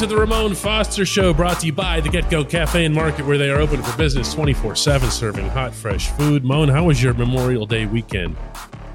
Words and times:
to 0.00 0.06
the 0.06 0.16
Ramon 0.16 0.54
Foster 0.54 1.04
Show, 1.04 1.34
brought 1.34 1.60
to 1.60 1.66
you 1.66 1.74
by 1.74 2.00
the 2.00 2.08
Get 2.08 2.30
Go 2.30 2.42
Cafe 2.42 2.86
and 2.86 2.94
Market, 2.94 3.26
where 3.26 3.36
they 3.36 3.50
are 3.50 3.60
open 3.60 3.82
for 3.82 3.94
business 3.98 4.32
24 4.32 4.74
7, 4.74 5.10
serving 5.10 5.46
hot, 5.50 5.74
fresh 5.74 6.08
food. 6.12 6.42
Moan, 6.42 6.70
how 6.70 6.84
was 6.84 7.02
your 7.02 7.12
Memorial 7.12 7.66
Day 7.66 7.84
weekend? 7.84 8.34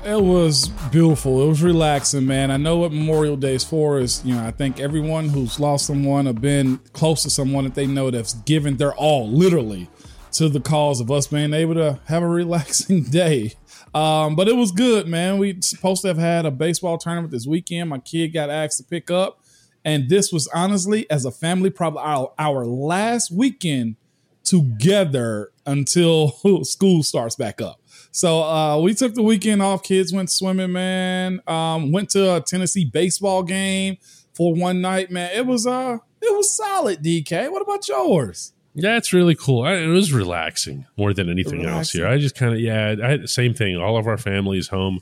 It 0.04 0.20
was 0.20 0.70
beautiful. 0.92 1.44
It 1.44 1.48
was 1.48 1.62
relaxing, 1.62 2.26
man. 2.26 2.50
I 2.50 2.58
know 2.58 2.78
what 2.78 2.92
Memorial 2.92 3.38
Day 3.38 3.54
is 3.54 3.64
for. 3.64 4.00
Is 4.00 4.26
you 4.26 4.34
know, 4.34 4.48
I 4.48 4.50
think 4.50 4.80
everyone 4.80 5.30
who's 5.30 5.60
lost 5.60 5.86
someone 5.86 6.28
or 6.28 6.34
been 6.34 6.80
close 6.94 7.22
to 7.22 7.30
someone 7.30 7.66
that 7.66 7.76
they 7.76 7.86
know 7.86 8.10
that's 8.10 8.34
given 8.34 8.78
their 8.78 8.96
all, 8.96 9.30
literally, 9.30 9.88
to 10.32 10.50
the 10.50 10.60
cause 10.60 11.02
of 11.02 11.12
us 11.12 11.28
being 11.28 11.54
able 11.54 11.76
to 11.76 12.00
have 12.08 12.24
a 12.24 12.28
relaxing 12.44 13.04
day. 13.04 13.54
Um, 13.94 14.36
but 14.36 14.48
it 14.48 14.56
was 14.56 14.72
good, 14.72 15.08
man. 15.08 15.38
We 15.38 15.62
supposed 15.62 16.02
to 16.02 16.08
have 16.08 16.18
had 16.18 16.48
a 16.48 16.52
baseball 16.52 16.98
tournament 16.98 17.30
this 17.30 17.46
weekend. 17.46 17.92
My 17.92 18.00
kid 18.00 18.30
got 18.30 18.50
asked 18.50 18.80
to 18.80 18.84
pick 18.84 19.12
up, 19.12 19.45
and 19.86 20.10
this 20.10 20.34
was 20.34 20.48
honestly, 20.48 21.10
as 21.12 21.26
a 21.26 21.32
family, 21.32 21.70
probably 21.70 22.02
our, 22.02 22.34
our 22.40 22.66
last 22.66 23.32
weekend 23.32 23.96
together 24.44 25.52
until 25.66 26.32
school 26.64 27.04
starts 27.04 27.36
back 27.36 27.62
up. 27.62 27.80
So 28.12 28.44
uh, 28.44 28.80
we 28.80 28.96
took 28.96 29.14
the 29.14 29.22
weekend 29.22 29.62
off. 29.62 29.84
Kids 29.84 30.12
went 30.12 30.32
swimming, 30.32 30.72
man. 30.72 31.42
Um, 31.48 31.92
went 31.92 32.10
to 32.12 32.38
a 32.38 32.42
Tennessee 32.42 32.86
baseball 32.86 33.44
game 33.44 33.98
for 34.34 34.56
one 34.56 34.82
night, 34.82 35.12
man. 35.12 35.30
It 35.34 35.46
was 35.46 35.68
uh, 35.68 35.98
it 36.22 36.36
was 36.36 36.56
solid. 36.56 37.04
DK, 37.04 37.52
what 37.52 37.62
about 37.62 37.88
yours? 37.88 38.54
Yeah, 38.74 38.98
it's 38.98 39.14
really 39.14 39.36
cool. 39.36 39.64
I, 39.64 39.76
it 39.76 39.88
was 39.88 40.12
relaxing 40.12 40.86
more 40.98 41.14
than 41.14 41.30
anything 41.30 41.60
relaxing. 41.60 41.78
else 41.78 41.92
here. 41.92 42.08
I 42.08 42.18
just 42.18 42.36
kind 42.36 42.54
of 42.54 42.60
yeah, 42.60 42.96
I 43.04 43.10
had 43.12 43.24
the 43.24 43.28
same 43.28 43.54
thing. 43.54 43.78
All 43.78 43.98
of 43.98 44.08
our 44.08 44.18
families 44.18 44.70
home. 44.70 45.02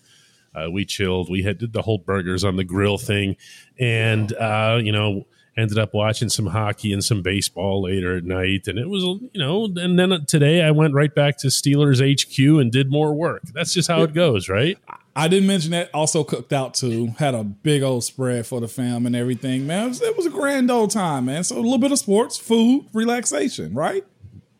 Uh, 0.55 0.69
we 0.69 0.85
chilled. 0.85 1.29
We 1.29 1.43
had 1.43 1.59
the 1.59 1.81
whole 1.81 1.97
burgers 1.97 2.43
on 2.43 2.55
the 2.55 2.63
grill 2.63 2.97
thing, 2.97 3.37
and 3.79 4.33
uh, 4.33 4.79
you 4.81 4.91
know 4.91 5.25
ended 5.55 5.77
up 5.77 5.93
watching 5.93 6.29
some 6.29 6.47
hockey 6.47 6.91
and 6.93 7.03
some 7.03 7.21
baseball 7.21 7.83
later 7.83 8.17
at 8.17 8.23
night. 8.23 8.67
And 8.67 8.79
it 8.79 8.89
was 8.89 9.03
you 9.03 9.29
know 9.35 9.65
and 9.65 9.97
then 9.97 10.25
today 10.25 10.63
i 10.63 10.71
went 10.71 10.93
right 10.93 11.13
back 11.13 11.37
to 11.39 11.47
steelers 11.47 12.01
hq 12.01 12.59
and 12.59 12.71
did 12.71 12.91
more 12.91 13.13
work. 13.13 13.43
That's 13.53 13.73
just 13.73 13.89
how 13.89 14.03
it 14.03 14.13
goes 14.13 14.49
right? 14.49 14.77
I 15.15 15.27
didn't 15.27 15.47
mention 15.47 15.71
that. 15.71 15.91
Also 15.93 16.23
cooked 16.23 16.53
out 16.53 16.73
too. 16.73 17.13
Had 17.19 17.35
a 17.35 17.43
big 17.43 17.83
old 17.83 18.03
spread 18.03 18.47
for 18.47 18.59
the 18.59 18.67
fam 18.67 19.05
and 19.05 19.15
everything 19.15 19.67
man. 19.67 19.85
It 19.85 19.89
was, 19.89 20.01
it 20.01 20.17
was 20.17 20.25
a 20.25 20.31
grand 20.31 20.71
old 20.71 20.91
time 20.91 21.25
man. 21.25 21.43
So 21.43 21.55
a 21.55 21.61
little 21.61 21.77
bit 21.77 21.91
of 21.91 21.99
sports 21.99 22.37
food 22.37 22.87
relaxation 22.93 23.73
right? 23.73 24.05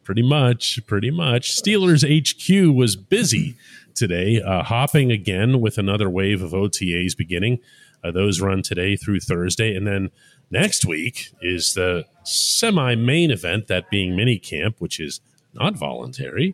Pretty 0.04 0.24
much 0.24 0.80
pretty 0.86 1.12
much. 1.12 1.56
Steelers 1.56 2.04
hq 2.04 2.76
was 2.76 2.96
busy 2.96 3.56
today 3.96 4.42
uh, 4.42 4.64
hopping 4.64 5.12
again 5.12 5.62
with 5.62 5.78
another 5.78 6.10
wave 6.10 6.42
of 6.42 6.52
otas 6.52 7.16
beginning 7.16 7.60
uh, 8.04 8.12
those 8.12 8.42
run 8.42 8.62
today 8.62 8.96
through 8.96 9.20
thursday 9.20 9.76
and 9.76 9.88
then 9.88 10.10
Next 10.54 10.86
week 10.86 11.32
is 11.42 11.74
the 11.74 12.06
semi 12.24 12.94
main 12.94 13.32
event, 13.32 13.66
that 13.70 13.90
being 13.90 14.16
mini 14.16 14.38
camp, 14.38 14.76
which 14.78 15.00
is 15.00 15.20
not 15.52 15.76
voluntary. 15.76 16.54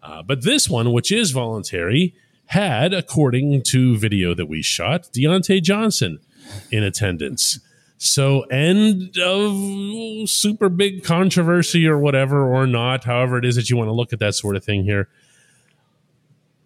Uh, 0.00 0.22
but 0.22 0.44
this 0.44 0.70
one, 0.70 0.92
which 0.92 1.10
is 1.10 1.32
voluntary, 1.32 2.14
had, 2.46 2.94
according 2.94 3.62
to 3.62 3.96
video 3.96 4.32
that 4.32 4.46
we 4.46 4.62
shot, 4.62 5.08
Diontae 5.12 5.60
Johnson 5.60 6.20
in 6.70 6.84
attendance. 6.84 7.58
So, 7.98 8.42
end 8.42 9.18
of 9.18 10.30
super 10.30 10.68
big 10.68 11.02
controversy 11.02 11.88
or 11.88 11.98
whatever, 11.98 12.46
or 12.46 12.64
not, 12.64 13.02
however 13.02 13.38
it 13.38 13.44
is 13.44 13.56
that 13.56 13.68
you 13.68 13.76
want 13.76 13.88
to 13.88 13.92
look 13.92 14.12
at 14.12 14.20
that 14.20 14.36
sort 14.36 14.54
of 14.54 14.62
thing 14.62 14.84
here. 14.84 15.08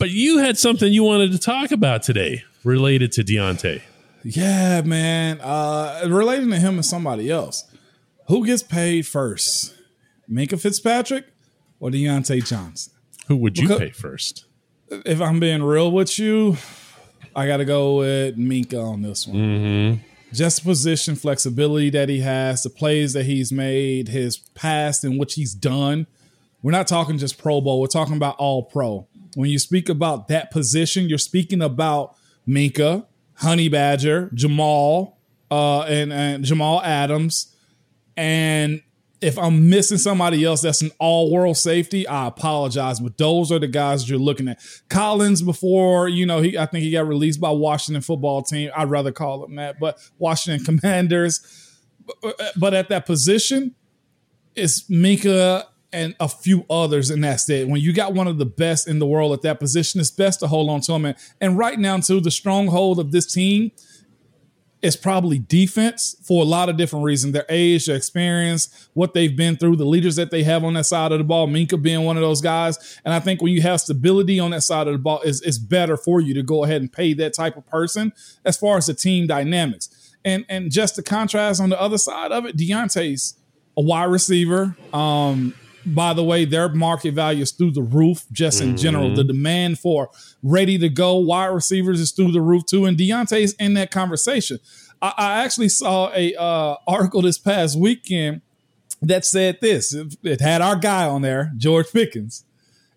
But 0.01 0.09
you 0.09 0.39
had 0.39 0.57
something 0.57 0.91
you 0.91 1.05
wanted 1.05 1.31
to 1.33 1.39
talk 1.39 1.73
about 1.73 2.03
today 2.03 2.43
related 2.65 3.13
to 3.13 3.23
Diontae. 3.23 3.83
Yeah, 4.25 4.81
man. 4.81 5.39
Uh, 5.43 6.07
relating 6.09 6.49
to 6.53 6.57
him 6.57 6.77
and 6.77 6.87
somebody 6.87 7.31
else, 7.31 7.65
who 8.27 8.47
gets 8.47 8.63
paid 8.63 9.07
first, 9.07 9.75
Minkah 10.29 10.59
Fitzpatrick 10.59 11.27
or 11.81 11.91
Diontae 11.91 12.43
Johnson? 12.47 12.95
Who 13.29 13.37
would 13.37 13.59
you 13.59 13.69
because 13.69 13.79
pay 13.79 13.91
first? 13.91 14.47
If 14.89 15.21
I'm 15.21 15.39
being 15.39 15.63
real 15.63 15.93
with 15.93 16.19
you, 16.19 16.57
I 17.37 17.47
got 17.47 17.59
to 17.59 17.67
go 17.67 17.97
with 17.99 18.39
Minkah 18.39 18.83
on 18.83 19.03
this 19.03 19.27
one. 19.27 19.37
Mm-hmm. 19.37 20.03
Just 20.33 20.65
position 20.65 21.15
flexibility 21.15 21.91
that 21.91 22.09
he 22.09 22.21
has, 22.21 22.63
the 22.63 22.71
plays 22.71 23.13
that 23.13 23.27
he's 23.27 23.53
made, 23.53 24.09
his 24.09 24.39
past 24.39 25.05
and 25.05 25.19
what 25.19 25.33
he's 25.33 25.53
done. 25.53 26.07
We're 26.63 26.73
not 26.73 26.87
talking 26.87 27.19
just 27.19 27.39
Pro 27.39 27.61
Bowl. 27.61 27.81
We're 27.81 27.87
talking 27.87 28.17
about 28.17 28.37
all 28.37 28.65
pro. 28.65 29.07
When 29.35 29.51
you 29.51 29.59
speak 29.59 29.89
about 29.89 30.29
that 30.29 30.51
position, 30.51 31.09
you're 31.09 31.19
speaking 31.19 31.63
about 31.63 32.17
Minkah, 32.47 33.07
Honey 33.35 33.69
Badger, 33.69 34.31
Jamal, 34.35 35.19
uh, 35.51 35.83
and, 35.83 36.13
and 36.13 36.45
Jamal 36.45 36.83
Adams. 36.83 37.55
And 38.17 38.83
if 39.21 39.39
I'm 39.39 39.69
missing 39.69 39.99
somebody 39.99 40.45
else 40.45 40.63
that's 40.63 40.83
an 40.83 40.91
all 40.99 41.31
world 41.31 41.57
safety, 41.57 42.07
I 42.07 42.27
apologize. 42.27 43.01
But 43.01 43.19
those 43.19 43.53
are 43.53 43.59
the 43.59 43.69
guys 43.69 44.09
you're 44.09 44.19
looking 44.19 44.49
at. 44.49 44.61
Collins, 44.89 45.43
before, 45.43 46.09
you 46.09 46.27
know, 46.27 46.41
he 46.41 46.57
I 46.59 46.67
think 46.67 46.85
he 46.85 46.91
got 46.91 47.07
released 47.07 47.41
by 47.41 47.51
Washington 47.51 48.03
football 48.03 48.43
team. 48.43 48.71
I'd 48.75 48.91
rather 48.91 49.13
call 49.13 49.45
him 49.45 49.57
that, 49.57 49.79
but 49.79 49.99
Washington 50.19 50.65
Commanders. 50.81 51.77
But 52.57 52.75
at 52.75 52.89
that 52.89 53.07
position, 53.07 53.75
it's 54.57 54.89
Minkah 54.89 55.65
and 55.93 56.15
a 56.21 56.29
few 56.29 56.65
others, 56.71 57.11
and 57.11 57.23
that's 57.23 57.49
it. 57.51 57.69
When 57.69 57.81
you 57.81 57.93
got 57.93 58.15
one 58.15 58.29
of 58.29 58.39
the 58.39 58.47
best 58.47 58.89
in 58.89 58.99
the 58.99 59.07
world 59.07 59.33
at 59.33 59.43
that 59.43 59.59
position, 59.59 60.01
it's 60.01 60.11
best 60.11 60.41
to 60.41 60.47
hold 60.47 60.71
on 60.71 60.81
to 60.83 60.93
him. 60.93 61.05
And, 61.05 61.17
and 61.41 61.59
right 61.59 61.79
now, 61.79 61.99
too, 61.99 62.21
the 62.21 62.31
stronghold 62.31 62.99
of 62.99 63.13
this 63.13 63.33
team 63.33 63.73
is 64.83 64.97
probably 64.97 65.39
defense 65.39 66.17
for 66.23 66.43
a 66.43 66.47
lot 66.47 66.69
of 66.69 66.77
different 66.77 67.05
reasons. 67.05 67.33
Their 67.33 67.45
age, 67.49 67.87
their 67.87 67.97
experience, 67.97 68.89
what 68.95 69.13
they've 69.13 69.37
been 69.37 69.57
through, 69.57 69.77
the 69.77 69.85
leaders 69.85 70.17
that 70.17 70.31
they 70.31 70.43
have 70.45 70.65
on 70.65 70.75
that 70.75 70.87
side 70.87 71.13
of 71.13 71.19
the 71.19 71.25
ball, 71.25 71.47
Minkah 71.47 71.81
being 71.83 72.05
one 72.05 72.17
of 72.17 72.23
those 72.23 72.41
guys. 72.41 72.99
And 73.05 73.13
I 73.13 73.21
think 73.21 73.43
when 73.43 73.53
you 73.53 73.61
have 73.63 73.81
stability 73.81 74.41
on 74.41 74.53
that 74.53 74.63
side 74.63 74.87
of 74.87 74.95
the 74.95 74.99
ball, 74.99 75.21
it's, 75.23 75.43
it's 75.43 75.59
better 75.59 75.97
for 75.97 76.21
you 76.21 76.33
to 76.35 76.43
go 76.43 76.65
ahead 76.65 76.81
and 76.81 76.91
pay 76.91 77.13
that 77.15 77.35
type 77.35 77.57
of 77.57 77.67
person 77.67 78.13
as 78.45 78.57
far 78.57 78.79
as 78.79 78.87
the 78.87 78.95
team 78.95 79.27
dynamics. 79.27 80.15
And 80.25 80.45
and 80.49 80.71
just 80.71 80.97
the 80.97 81.03
contrast 81.03 81.61
on 81.63 81.71
the 81.71 81.81
other 81.81 81.97
side 81.97 82.31
of 82.31 82.45
it, 82.45 82.57
Diontae's 82.57 83.39
a 83.77 83.83
wide 83.83 84.11
receiver. 84.11 84.77
Um, 84.93 85.55
by 85.87 86.13
the 86.13 86.23
way, 86.23 86.45
their 86.45 86.69
market 86.69 87.15
value 87.15 87.43
is 87.43 87.53
through 87.53 87.73
the 87.73 87.83
roof, 87.83 88.25
just 88.33 88.61
in 88.61 88.69
mm-hmm. 88.69 88.77
general. 88.77 89.15
The 89.15 89.25
demand 89.25 89.79
for 89.79 90.11
ready 90.43 90.79
to 90.79 90.89
go 90.89 91.17
wide 91.17 91.47
receivers 91.47 92.01
is 92.01 92.13
through 92.13 92.33
the 92.33 92.41
roof 92.41 92.67
too. 92.67 92.87
And 92.87 92.97
Diontae 92.97 93.41
is 93.41 93.55
in 93.55 93.75
that 93.75 93.91
conversation. 93.91 94.59
I, 95.01 95.13
I 95.17 95.45
actually 95.45 95.69
saw 95.69 96.11
a 96.15 96.35
uh, 96.35 96.77
article 96.87 97.23
this 97.23 97.39
past 97.39 97.79
weekend 97.79 98.43
that 99.03 99.25
said 99.25 99.59
this. 99.61 99.95
It, 99.95 100.17
it, 100.23 100.41
had 100.41 100.61
our 100.61 100.77
guy 100.77 101.07
on 101.07 101.23
there, 101.23 101.53
George 101.57 101.91
Pickens. 101.93 102.45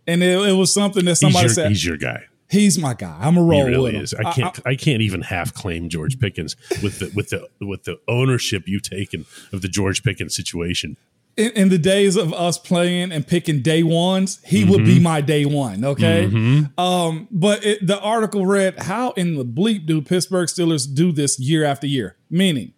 And 0.05 0.21
it, 0.21 0.49
it 0.49 0.53
was 0.53 0.73
something 0.73 1.05
that 1.05 1.15
somebody 1.15 1.43
he's 1.43 1.57
your, 1.57 1.63
said. 1.63 1.69
He's 1.69 1.85
your 1.85 1.97
guy. 1.97 2.23
He's 2.49 2.77
my 2.77 2.93
guy. 2.93 3.17
I'm 3.19 3.37
a 3.37 3.41
roll 3.41 3.65
he 3.65 3.71
really 3.71 3.83
with 3.83 3.93
him. 3.95 4.01
Is. 4.03 4.13
I 4.13 4.31
can't. 4.31 4.59
I, 4.59 4.69
I, 4.69 4.71
I, 4.73 4.75
can't 4.75 5.01
even 5.01 5.21
half 5.21 5.53
claim 5.53 5.89
George 5.89 6.19
Pickens 6.19 6.55
with 6.83 6.99
the 6.99 7.11
with 7.15 7.29
the 7.29 7.47
with 7.65 7.85
the 7.85 7.99
ownership 8.07 8.67
you've 8.67 8.83
taken 8.83 9.25
of 9.51 9.63
the 9.63 9.67
George 9.67 10.03
Pickens 10.03 10.35
situation 10.35 10.97
in, 11.35 11.51
in, 11.51 11.69
the 11.69 11.77
days 11.77 12.15
of 12.15 12.33
us 12.33 12.57
playing 12.57 13.11
and 13.11 13.25
picking 13.25 13.61
day 13.61 13.83
ones, 13.83 14.39
he 14.45 14.61
mm-hmm. 14.61 14.71
would 14.71 14.85
be 14.85 14.95
mm-hmm. 14.95 15.03
my 15.03 15.21
day 15.21 15.45
one. 15.45 15.83
Okay. 15.83 16.27
Mm-hmm. 16.27 16.79
Um, 16.79 17.27
but 17.31 17.65
it, 17.65 17.85
the 17.85 17.99
article 17.99 18.45
read, 18.45 18.79
How 18.79 19.11
in 19.11 19.35
the 19.35 19.45
bleep 19.45 19.85
do 19.85 20.01
Pittsburgh 20.01 20.47
Steelers 20.47 20.93
do 20.93 21.11
this 21.11 21.39
year 21.39 21.63
after 21.63 21.87
year? 21.87 22.17
Meaning, 22.29 22.73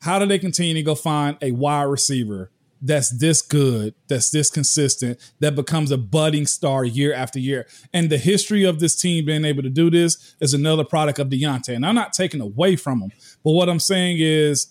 how 0.00 0.18
do 0.18 0.26
they 0.26 0.38
continue 0.38 0.74
to 0.74 0.82
go 0.82 0.94
find 0.94 1.36
a 1.40 1.52
wide 1.52 1.84
receiver 1.84 2.50
that's 2.82 3.10
this 3.10 3.42
good, 3.42 3.94
that's 4.08 4.30
this 4.30 4.48
consistent, 4.50 5.18
that 5.40 5.54
becomes 5.54 5.90
a 5.90 5.98
budding 5.98 6.46
star 6.46 6.84
year 6.84 7.14
after 7.14 7.38
year? 7.38 7.66
And 7.92 8.10
the 8.10 8.18
history 8.18 8.64
of 8.64 8.80
this 8.80 8.96
team 9.00 9.26
being 9.26 9.44
able 9.44 9.62
to 9.62 9.70
do 9.70 9.90
this 9.90 10.34
is 10.40 10.54
another 10.54 10.84
product 10.84 11.18
of 11.18 11.28
Diontae. 11.28 11.76
And 11.76 11.86
I'm 11.86 11.94
not 11.94 12.12
taking 12.12 12.40
away 12.40 12.76
from 12.76 13.00
him, 13.00 13.12
but 13.44 13.52
what 13.52 13.68
I'm 13.68 13.80
saying 13.80 14.16
is, 14.18 14.68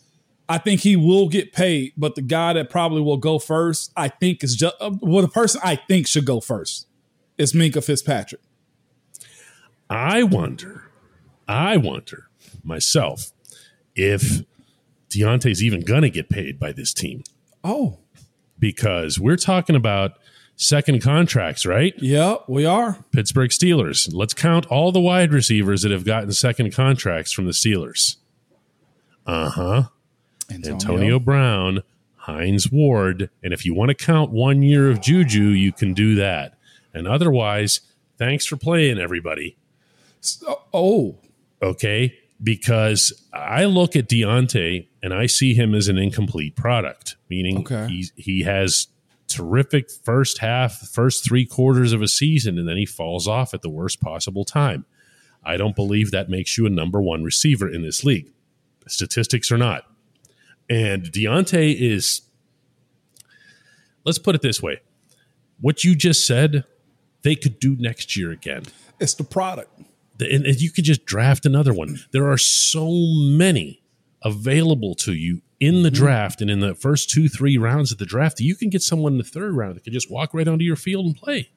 I 0.50 0.58
think 0.58 0.82
he 0.82 0.96
will 0.96 1.30
get 1.30 1.54
paid, 1.54 1.94
but 1.96 2.16
the 2.16 2.24
guy 2.24 2.54
that 2.54 2.72
probably 2.72 3.02
will 3.02 3.18
go 3.18 3.38
first, 3.38 3.94
I 3.96 4.08
think 4.08 4.44
is 4.44 4.56
just 4.56 4.76
uh, 4.82 4.92
well, 5.00 5.22
the 5.22 5.28
person 5.28 5.62
I 5.64 5.76
think 5.76 6.08
should 6.08 6.26
go 6.26 6.42
first 6.42 6.88
is 7.38 7.54
Minkah 7.54 7.84
Fitzpatrick. 7.84 8.42
I 9.92 10.24
wonder, 10.24 10.90
I 11.48 11.78
wonder 11.78 12.30
myself 12.64 13.32
if 13.96 14.44
Diontae's 15.10 15.64
even 15.64 15.82
gonna 15.82 16.10
get 16.10 16.30
paid 16.30 16.60
by 16.60 16.72
this 16.72 16.94
team. 16.96 17.24
Oh, 17.64 18.00
because 18.58 19.20
we're 19.20 19.38
talking 19.38 19.76
about 19.76 20.14
second 20.56 21.02
contracts, 21.02 21.64
right? 21.64 21.94
Yeah, 21.98 22.38
we 22.48 22.66
are. 22.66 23.06
Pittsburgh 23.12 23.52
Steelers. 23.52 24.10
Let's 24.12 24.34
count 24.34 24.66
all 24.66 24.92
the 24.92 25.00
wide 25.00 25.32
receivers 25.32 25.84
that 25.84 25.92
have 25.92 26.06
gotten 26.06 26.32
second 26.32 26.74
contracts 26.74 27.32
from 27.32 27.46
the 27.46 27.52
Steelers. 27.52 28.18
Uh 29.28 29.50
huh. 29.50 29.84
Antonio. 30.52 30.74
Antonio 30.74 31.20
Brown, 31.20 31.84
Hines 32.16 32.72
Ward, 32.72 33.30
and 33.44 33.54
if 33.54 33.66
you 33.66 33.74
want 33.74 33.90
to 33.90 33.96
count 33.96 34.32
one 34.32 34.62
year 34.62 34.90
of 34.90 35.02
Juju, 35.02 35.42
you 35.50 35.72
can 35.72 35.94
do 35.94 36.16
that. 36.16 36.58
And 36.94 37.08
otherwise, 37.08 37.82
thanks 38.18 38.46
for 38.46 38.58
playing, 38.58 39.00
everybody. 39.00 39.58
So, 40.22 40.62
oh, 40.74 41.18
oh, 41.62 41.68
okay. 41.70 42.18
because 42.44 43.14
I 43.34 43.66
look 43.66 43.96
at 43.96 44.10
Diontae 44.10 44.88
and 45.02 45.14
I 45.14 45.28
see 45.28 45.54
him 45.54 45.74
as 45.76 45.88
an 45.88 45.98
incomplete 45.98 46.56
product, 46.56 47.16
meaning 47.30 47.60
Okay. 47.60 47.88
he 47.88 48.06
he 48.16 48.44
has 48.44 48.88
terrific 49.28 49.90
first 49.92 50.40
half, 50.40 50.74
first 50.90 51.24
three 51.24 51.46
quarters 51.46 51.94
of 51.94 52.02
a 52.02 52.08
season, 52.08 52.58
and 52.58 52.68
then 52.68 52.78
he 52.78 52.86
falls 52.86 53.28
off 53.28 53.54
at 53.54 53.62
the 53.62 53.70
worst 53.70 54.02
possible 54.02 54.44
time. 54.44 54.86
I 55.44 55.56
don't 55.56 55.76
believe 55.76 56.12
that 56.12 56.30
makes 56.30 56.58
you 56.58 56.66
a 56.66 56.70
number 56.70 57.02
one 57.02 57.24
receiver 57.24 57.70
in 57.72 57.82
this 57.82 58.04
league. 58.04 58.32
Statistics 58.88 59.52
are 59.52 59.58
not. 59.58 59.84
And 60.70 61.04
Diontae 61.04 61.76
is, 61.80 62.22
let's 64.06 64.20
put 64.20 64.36
it 64.36 64.42
this 64.42 64.62
way 64.62 64.82
what 65.62 65.84
you 65.84 65.96
just 65.96 66.26
said, 66.26 66.64
they 67.24 67.36
could 67.36 67.60
do 67.60 67.76
next 67.78 68.16
year 68.16 68.32
again. 68.32 68.64
It's 69.00 69.14
the 69.14 69.24
product. 69.24 69.78
And, 70.20 70.46
and 70.46 70.62
you 70.62 70.72
could 70.72 70.84
just 70.84 71.06
draft 71.06 71.46
another 71.46 71.74
one. 71.74 72.00
There 72.12 72.30
are 72.30 72.38
so 72.38 72.90
many 72.90 73.82
available 74.24 74.96
to 74.96 75.14
you 75.14 75.42
in 75.60 75.84
the 75.84 75.92
draft 75.92 76.42
and 76.42 76.50
in 76.50 76.60
the 76.60 76.76
first 76.76 77.10
two, 77.10 77.28
three 77.28 77.58
rounds 77.58 77.92
of 77.92 77.98
the 77.98 78.06
draft 78.06 78.38
that 78.38 78.44
you 78.44 78.56
can 78.56 78.70
get 78.70 78.82
someone 78.82 79.14
in 79.14 79.18
the 79.18 79.24
third 79.24 79.56
round 79.56 79.76
that 79.76 79.84
could 79.84 79.94
just 79.94 80.12
walk 80.12 80.34
right 80.34 80.48
onto 80.48 80.64
your 80.64 80.76
field 80.76 81.06
and 81.06 81.16
play. 81.16 81.50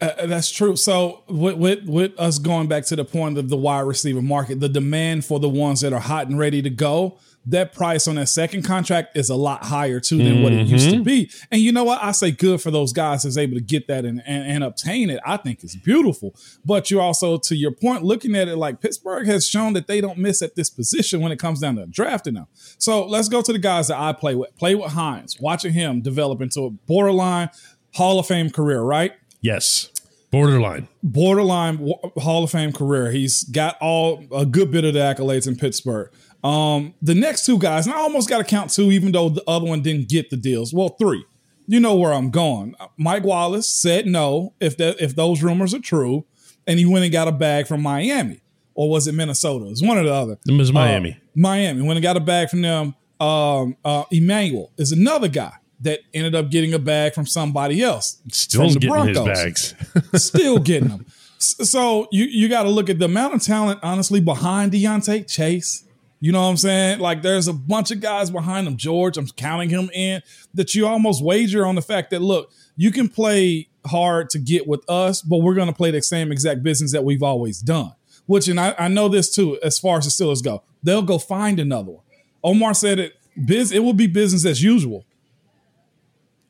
Uh, 0.00 0.26
that's 0.26 0.50
true. 0.50 0.76
So 0.76 1.24
with, 1.28 1.56
with 1.56 1.84
with 1.84 2.18
us 2.18 2.38
going 2.38 2.68
back 2.68 2.86
to 2.86 2.96
the 2.96 3.04
point 3.04 3.36
of 3.36 3.50
the 3.50 3.56
wide 3.56 3.80
receiver 3.80 4.22
market, 4.22 4.60
the 4.60 4.68
demand 4.68 5.26
for 5.26 5.38
the 5.38 5.48
ones 5.48 5.82
that 5.82 5.92
are 5.92 6.00
hot 6.00 6.26
and 6.28 6.38
ready 6.38 6.62
to 6.62 6.70
go, 6.70 7.18
that 7.46 7.72
price 7.72 8.06
on 8.06 8.16
that 8.16 8.28
second 8.28 8.62
contract 8.62 9.16
is 9.16 9.30
a 9.30 9.34
lot 9.34 9.64
higher 9.64 9.98
too 9.98 10.18
than 10.18 10.42
what 10.42 10.52
it 10.52 10.66
used 10.66 10.90
to 10.90 10.96
mm-hmm. 10.96 11.02
be. 11.04 11.30
And 11.50 11.60
you 11.60 11.72
know 11.72 11.84
what? 11.84 12.02
I 12.02 12.12
say 12.12 12.30
good 12.30 12.60
for 12.60 12.70
those 12.70 12.92
guys 12.92 13.22
that's 13.22 13.38
able 13.38 13.54
to 13.54 13.62
get 13.62 13.86
that 13.88 14.04
and, 14.04 14.22
and, 14.26 14.46
and 14.46 14.64
obtain 14.64 15.08
it. 15.08 15.20
I 15.24 15.38
think 15.38 15.64
it's 15.64 15.74
beautiful. 15.74 16.34
But 16.64 16.90
you 16.90 17.00
also, 17.00 17.38
to 17.38 17.56
your 17.56 17.72
point, 17.72 18.02
looking 18.02 18.36
at 18.36 18.48
it 18.48 18.56
like 18.56 18.80
Pittsburgh 18.80 19.26
has 19.26 19.48
shown 19.48 19.72
that 19.72 19.86
they 19.86 20.00
don't 20.00 20.18
miss 20.18 20.42
at 20.42 20.54
this 20.54 20.68
position 20.68 21.20
when 21.20 21.32
it 21.32 21.38
comes 21.38 21.60
down 21.60 21.76
to 21.76 21.86
drafting 21.86 22.34
them. 22.34 22.46
So 22.78 23.06
let's 23.06 23.28
go 23.28 23.40
to 23.40 23.52
the 23.52 23.58
guys 23.58 23.88
that 23.88 23.98
I 23.98 24.12
play 24.12 24.34
with. 24.34 24.54
Play 24.56 24.74
with 24.74 24.92
Hines, 24.92 25.38
watching 25.40 25.72
him 25.72 26.02
develop 26.02 26.42
into 26.42 26.66
a 26.66 26.70
borderline 26.70 27.50
Hall 27.94 28.18
of 28.18 28.26
Fame 28.26 28.50
career, 28.50 28.82
right? 28.82 29.12
Yes. 29.40 29.90
Borderline. 30.30 30.86
borderline 31.02 31.92
Hall 32.18 32.44
of 32.44 32.50
Fame 32.52 32.72
career. 32.72 33.10
He's 33.10 33.42
got 33.44 33.76
all 33.80 34.24
a 34.32 34.46
good 34.46 34.70
bit 34.70 34.84
of 34.84 34.94
the 34.94 35.00
accolades 35.00 35.48
in 35.48 35.56
Pittsburgh. 35.56 36.12
Um, 36.42 36.94
the 37.02 37.14
next 37.14 37.44
two 37.44 37.58
guys, 37.58 37.86
and 37.86 37.94
I 37.94 37.98
almost 37.98 38.28
got 38.28 38.38
to 38.38 38.44
count 38.44 38.70
two, 38.70 38.90
even 38.90 39.12
though 39.12 39.28
the 39.28 39.44
other 39.46 39.66
one 39.66 39.82
didn't 39.82 40.08
get 40.08 40.30
the 40.30 40.36
deals. 40.36 40.72
Well, 40.72 40.90
three. 40.90 41.24
You 41.66 41.78
know 41.80 41.94
where 41.94 42.12
I'm 42.12 42.30
going. 42.30 42.74
Mike 42.96 43.22
Wallace 43.22 43.68
said 43.68 44.06
no 44.06 44.54
if 44.60 44.76
that 44.78 45.00
if 45.00 45.14
those 45.14 45.42
rumors 45.42 45.72
are 45.74 45.80
true, 45.80 46.24
and 46.66 46.78
he 46.78 46.86
went 46.86 47.04
and 47.04 47.12
got 47.12 47.28
a 47.28 47.32
bag 47.32 47.66
from 47.66 47.82
Miami, 47.82 48.40
or 48.74 48.90
was 48.90 49.06
it 49.06 49.12
Minnesota? 49.14 49.66
It 49.66 49.70
was 49.70 49.82
one 49.82 49.98
or 49.98 50.02
the 50.02 50.12
other. 50.12 50.38
It 50.48 50.52
was 50.58 50.72
Miami. 50.72 51.12
Uh, 51.12 51.26
Miami 51.36 51.82
went 51.82 51.96
and 51.96 52.02
got 52.02 52.16
a 52.16 52.20
bag 52.20 52.48
from 52.50 52.62
them. 52.62 52.94
Um, 53.20 53.76
uh, 53.84 54.04
Emmanuel 54.10 54.72
is 54.78 54.92
another 54.92 55.28
guy 55.28 55.52
that 55.80 56.00
ended 56.12 56.34
up 56.34 56.50
getting 56.50 56.74
a 56.74 56.78
bag 56.78 57.14
from 57.14 57.26
somebody 57.26 57.82
else. 57.82 58.20
Still 58.32 58.68
getting 58.74 59.08
his 59.08 59.18
bags. 59.18 59.74
still 60.22 60.58
getting 60.58 60.88
them. 60.88 61.06
So 61.38 62.06
you 62.12 62.24
you 62.24 62.48
got 62.48 62.64
to 62.64 62.68
look 62.70 62.90
at 62.90 62.98
the 62.98 63.06
amount 63.06 63.34
of 63.34 63.42
talent, 63.42 63.80
honestly, 63.82 64.20
behind 64.20 64.72
Diontae 64.72 65.30
Chase. 65.30 65.84
You 66.22 66.32
know 66.32 66.42
what 66.42 66.48
I'm 66.48 66.56
saying? 66.58 66.98
Like 67.00 67.22
there's 67.22 67.48
a 67.48 67.52
bunch 67.52 67.90
of 67.90 68.00
guys 68.00 68.30
behind 68.30 68.66
him. 68.68 68.76
George, 68.76 69.16
I'm 69.16 69.26
counting 69.28 69.70
him 69.70 69.88
in. 69.94 70.22
That 70.54 70.74
you 70.74 70.86
almost 70.86 71.24
wager 71.24 71.66
on 71.66 71.74
the 71.76 71.82
fact 71.82 72.10
that 72.10 72.20
look, 72.20 72.52
you 72.76 72.90
can 72.90 73.08
play 73.08 73.68
hard 73.86 74.28
to 74.30 74.38
get 74.38 74.66
with 74.66 74.88
us, 74.88 75.22
but 75.22 75.38
we're 75.38 75.54
going 75.54 75.68
to 75.68 75.74
play 75.74 75.90
the 75.90 76.02
same 76.02 76.30
exact 76.30 76.62
business 76.62 76.92
that 76.92 77.04
we've 77.04 77.22
always 77.22 77.60
done. 77.60 77.92
Which, 78.26 78.48
and 78.48 78.60
I, 78.60 78.74
I 78.78 78.88
know 78.88 79.08
this 79.08 79.34
too, 79.34 79.58
as 79.62 79.78
far 79.78 79.98
as 79.98 80.04
the 80.04 80.10
Steelers 80.24 80.44
go, 80.44 80.62
they'll 80.82 81.02
go 81.02 81.18
find 81.18 81.58
another 81.58 81.90
one. 81.92 82.04
Omar 82.44 82.74
said 82.74 82.98
it. 82.98 83.14
Biz, 83.42 83.72
it 83.72 83.78
will 83.80 83.94
be 83.94 84.06
business 84.06 84.44
as 84.44 84.62
usual. 84.62 85.04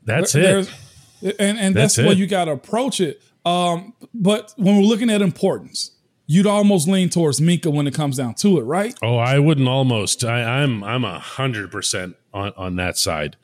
That's 0.04 0.32
There's- 0.32 0.68
it. 1.22 1.36
and 1.38 1.58
and 1.58 1.76
That's 1.76 1.94
that's, 1.94 1.96
the 1.96 2.08
way 2.08 2.14
you 2.14 2.26
got 2.26 2.46
to 2.46 2.52
approach 2.52 3.00
it. 3.00 3.22
Um, 3.44 3.94
but 4.12 4.52
when 4.56 4.76
we're 4.76 4.82
looking 4.82 5.10
at 5.10 5.22
importance, 5.22 5.92
you'd 6.32 6.46
almost 6.46 6.86
lean 6.86 7.08
towards 7.08 7.40
Minkah 7.40 7.72
when 7.72 7.86
it 7.88 7.94
comes 7.94 8.16
down 8.16 8.34
to 8.36 8.58
it, 8.58 8.62
right? 8.62 8.96
Oh, 9.02 9.16
I 9.16 9.38
wouldn't 9.40 9.66
almost. 9.68 10.22
I, 10.24 10.62
I'm 10.62 10.84
I'm 10.84 11.04
a 11.04 11.18
hundred 11.18 11.70
percent 11.72 12.16
on 12.32 12.52
on 12.56 12.76
that 12.76 12.96
side. 12.96 13.36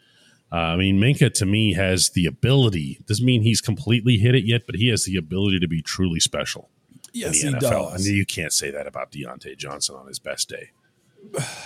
Uh, 0.53 0.57
I 0.57 0.77
mean, 0.77 0.99
Minkah 1.01 1.33
to 1.35 1.47
me 1.47 1.73
has 1.75 2.11
the 2.11 2.27
ability. 2.27 3.01
Doesn't 3.07 3.27
mean 3.27 3.43
he's 3.43 3.61
completely 3.61 4.17
hit 4.19 4.35
it 4.37 4.45
yet, 4.45 4.63
but 4.67 4.77
he 4.77 4.89
has 4.89 5.05
the 5.05 5.17
ability 5.17 5.59
to 5.59 5.67
be 5.69 5.83
truly 5.83 6.21
special 6.21 6.71
Yes, 7.13 7.43
in 7.43 7.49
he 7.49 7.55
the 7.55 7.67
NFL. 7.67 7.91
does. 7.93 8.07
And 8.07 8.17
you 8.17 8.25
can't 8.25 8.53
say 8.53 8.71
that 8.71 8.87
about 8.87 9.11
Diontae 9.11 9.57
Johnson 9.59 9.97
on 9.97 10.07
his 10.07 10.21
best 10.21 10.49
day. 10.49 10.71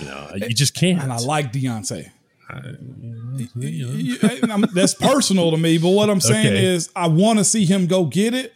You 0.01 0.07
know, 0.07 0.31
you 0.35 0.49
just 0.55 0.75
can't. 0.75 1.03
and 1.03 1.13
I 1.13 1.19
like 1.19 1.53
Diontae. 1.53 2.11
And 4.43 4.51
I'm- 4.53 4.65
that's 4.75 4.95
personal 4.95 5.51
to 5.51 5.57
me, 5.57 5.79
but 5.79 5.91
what 5.91 6.11
I'm 6.11 6.21
saying 6.21 6.47
Okay. 6.55 6.65
is 6.65 6.91
I 6.97 7.09
want 7.09 7.39
to 7.39 7.45
see 7.45 7.65
him 7.67 7.87
go 7.87 8.05
get 8.07 8.35
it. 8.35 8.55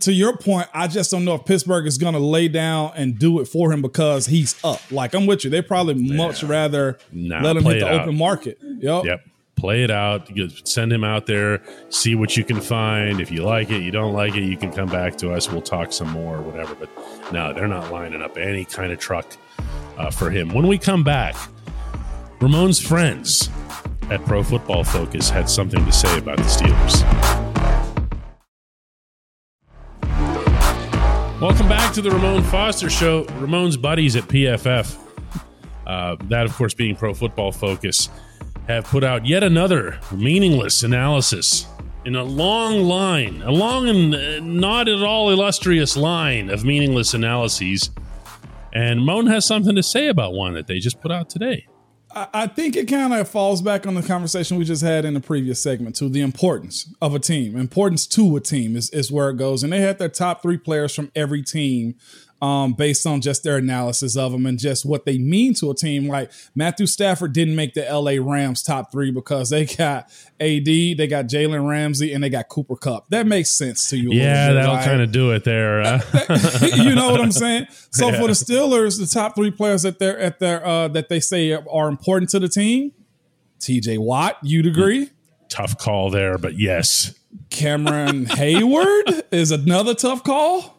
To 0.00 0.12
your 0.12 0.36
point, 0.36 0.68
I 0.74 0.88
just 0.88 1.10
don't 1.10 1.24
know 1.24 1.34
if 1.34 1.44
Pittsburgh 1.44 1.86
is 1.86 1.98
going 1.98 2.14
to 2.14 2.20
lay 2.20 2.48
down 2.48 2.92
and 2.96 3.18
do 3.18 3.40
it 3.40 3.46
for 3.46 3.72
him 3.72 3.80
because 3.82 4.26
he's 4.26 4.54
up. 4.64 4.80
Like 4.90 5.14
I'm 5.14 5.26
with 5.26 5.44
you, 5.44 5.50
they 5.50 5.62
probably 5.62 5.94
much 5.94 6.42
rather 6.42 6.98
Nah, 7.12 7.40
let 7.42 7.56
him 7.56 7.64
hit 7.64 7.80
the 7.80 7.88
out. 7.88 8.00
open 8.02 8.16
market. 8.18 8.58
Yep. 8.62 9.04
Yep. 9.04 9.24
Play 9.56 9.84
it 9.84 9.90
out. 9.90 10.28
Send 10.64 10.92
him 10.92 11.04
out 11.04 11.26
there. 11.26 11.62
See 11.88 12.14
what 12.16 12.36
you 12.36 12.44
can 12.44 12.60
find. 12.60 13.20
If 13.20 13.30
you 13.30 13.44
like 13.44 13.70
it, 13.70 13.82
you 13.82 13.92
don't 13.92 14.12
like 14.12 14.34
it, 14.34 14.42
you 14.42 14.56
can 14.56 14.72
come 14.72 14.88
back 14.88 15.16
to 15.18 15.32
us. 15.32 15.50
We'll 15.50 15.62
talk 15.62 15.92
some 15.92 16.10
more 16.10 16.38
or 16.38 16.42
whatever. 16.42 16.74
But 16.74 16.90
no, 17.32 17.52
they're 17.54 17.68
not 17.68 17.92
lining 17.92 18.20
up 18.20 18.36
any 18.36 18.64
kind 18.64 18.90
of 18.92 18.98
truck 18.98 19.36
uh, 19.96 20.10
for 20.10 20.28
him. 20.28 20.52
When 20.52 20.66
we 20.66 20.76
come 20.76 21.04
back, 21.04 21.36
Ramon's 22.40 22.80
friends 22.80 23.48
at 24.10 24.22
Pro 24.26 24.42
Football 24.42 24.82
Focus 24.84 25.30
had 25.30 25.48
something 25.48 25.84
to 25.86 25.92
say 25.92 26.18
about 26.18 26.36
the 26.38 26.42
Steelers. 26.44 27.23
Welcome 31.40 31.68
back 31.68 31.92
to 31.94 32.00
the 32.00 32.12
Ramon 32.12 32.44
Foster 32.44 32.88
Show. 32.88 33.24
Ramon's 33.24 33.76
buddies 33.76 34.14
at 34.14 34.22
PFF, 34.24 34.96
uh, 35.84 36.16
that 36.28 36.46
of 36.46 36.54
course 36.54 36.74
being 36.74 36.94
Pro 36.94 37.12
Football 37.12 37.50
Focus, 37.50 38.08
have 38.68 38.84
put 38.84 39.02
out 39.02 39.26
yet 39.26 39.42
another 39.42 39.98
meaningless 40.12 40.84
analysis 40.84 41.66
in 42.04 42.14
a 42.14 42.22
long 42.22 42.84
line, 42.84 43.42
a 43.42 43.50
long 43.50 43.88
and 43.88 44.14
uh, 44.14 44.38
not 44.40 44.88
at 44.88 45.02
all 45.02 45.30
illustrious 45.30 45.96
line 45.96 46.50
of 46.50 46.64
meaningless 46.64 47.14
analyses. 47.14 47.90
And 48.72 49.04
Moan 49.04 49.26
has 49.26 49.44
something 49.44 49.74
to 49.74 49.82
say 49.82 50.06
about 50.06 50.34
one 50.34 50.54
that 50.54 50.68
they 50.68 50.78
just 50.78 51.00
put 51.00 51.10
out 51.10 51.28
today. 51.28 51.66
I 52.14 52.46
think 52.46 52.76
it 52.76 52.86
kind 52.86 53.12
of 53.12 53.28
falls 53.28 53.60
back 53.60 53.86
on 53.86 53.94
the 53.94 54.02
conversation 54.02 54.56
we 54.56 54.64
just 54.64 54.82
had 54.82 55.04
in 55.04 55.14
the 55.14 55.20
previous 55.20 55.60
segment 55.60 55.96
to 55.96 56.08
the 56.08 56.20
importance 56.20 56.92
of 57.02 57.14
a 57.14 57.18
team. 57.18 57.56
Importance 57.56 58.06
to 58.08 58.36
a 58.36 58.40
team 58.40 58.76
is, 58.76 58.90
is 58.90 59.10
where 59.10 59.30
it 59.30 59.36
goes. 59.36 59.62
And 59.62 59.72
they 59.72 59.80
had 59.80 59.98
their 59.98 60.08
top 60.08 60.42
three 60.42 60.58
players 60.58 60.94
from 60.94 61.10
every 61.16 61.42
team 61.42 61.96
um, 62.44 62.74
based 62.74 63.06
on 63.06 63.22
just 63.22 63.42
their 63.42 63.56
analysis 63.56 64.18
of 64.18 64.32
them 64.32 64.44
and 64.44 64.58
just 64.58 64.84
what 64.84 65.06
they 65.06 65.16
mean 65.16 65.54
to 65.54 65.70
a 65.70 65.74
team. 65.74 66.06
Like 66.08 66.30
Matthew 66.54 66.84
Stafford 66.86 67.32
didn't 67.32 67.56
make 67.56 67.72
the 67.72 67.82
LA 67.90 68.22
Rams 68.22 68.62
top 68.62 68.92
three 68.92 69.10
because 69.10 69.48
they 69.48 69.64
got 69.64 70.10
AD, 70.38 70.66
they 70.66 71.06
got 71.08 71.24
Jalen 71.24 71.66
Ramsey, 71.66 72.12
and 72.12 72.22
they 72.22 72.28
got 72.28 72.50
Cooper 72.50 72.76
Kupp. 72.76 73.08
That 73.08 73.26
makes 73.26 73.48
sense 73.48 73.88
to 73.90 73.96
you. 73.96 74.12
Yeah, 74.12 74.52
that'll 74.52 74.76
kind 74.76 75.00
of 75.00 75.10
do 75.10 75.30
it 75.30 75.44
there. 75.44 75.80
Uh, 75.80 76.00
you 76.74 76.94
know 76.94 77.10
what 77.10 77.20
I'm 77.22 77.32
saying? 77.32 77.66
So 77.90 78.12
for 78.20 78.26
the 78.26 78.34
Steelers, 78.34 79.00
the 79.00 79.06
top 79.06 79.34
three 79.34 79.50
players 79.50 79.82
that 79.82 79.98
they're 79.98 80.18
at 80.18 80.38
their 80.38 80.64
uh, 80.66 80.88
that 80.88 81.08
they 81.08 81.20
say 81.20 81.52
are 81.52 81.88
important 81.88 82.30
to 82.32 82.38
the 82.38 82.48
team, 82.48 82.92
T.J. 83.58 83.96
Watt, 83.96 84.36
you'd 84.42 84.66
agree. 84.66 85.08
tough 85.48 85.78
call 85.78 86.10
there, 86.10 86.36
but 86.36 86.58
yes. 86.58 87.14
Cameron 87.48 88.26
Heyward 88.26 89.22
is 89.32 89.50
another 89.50 89.94
tough 89.94 90.22
call. 90.22 90.73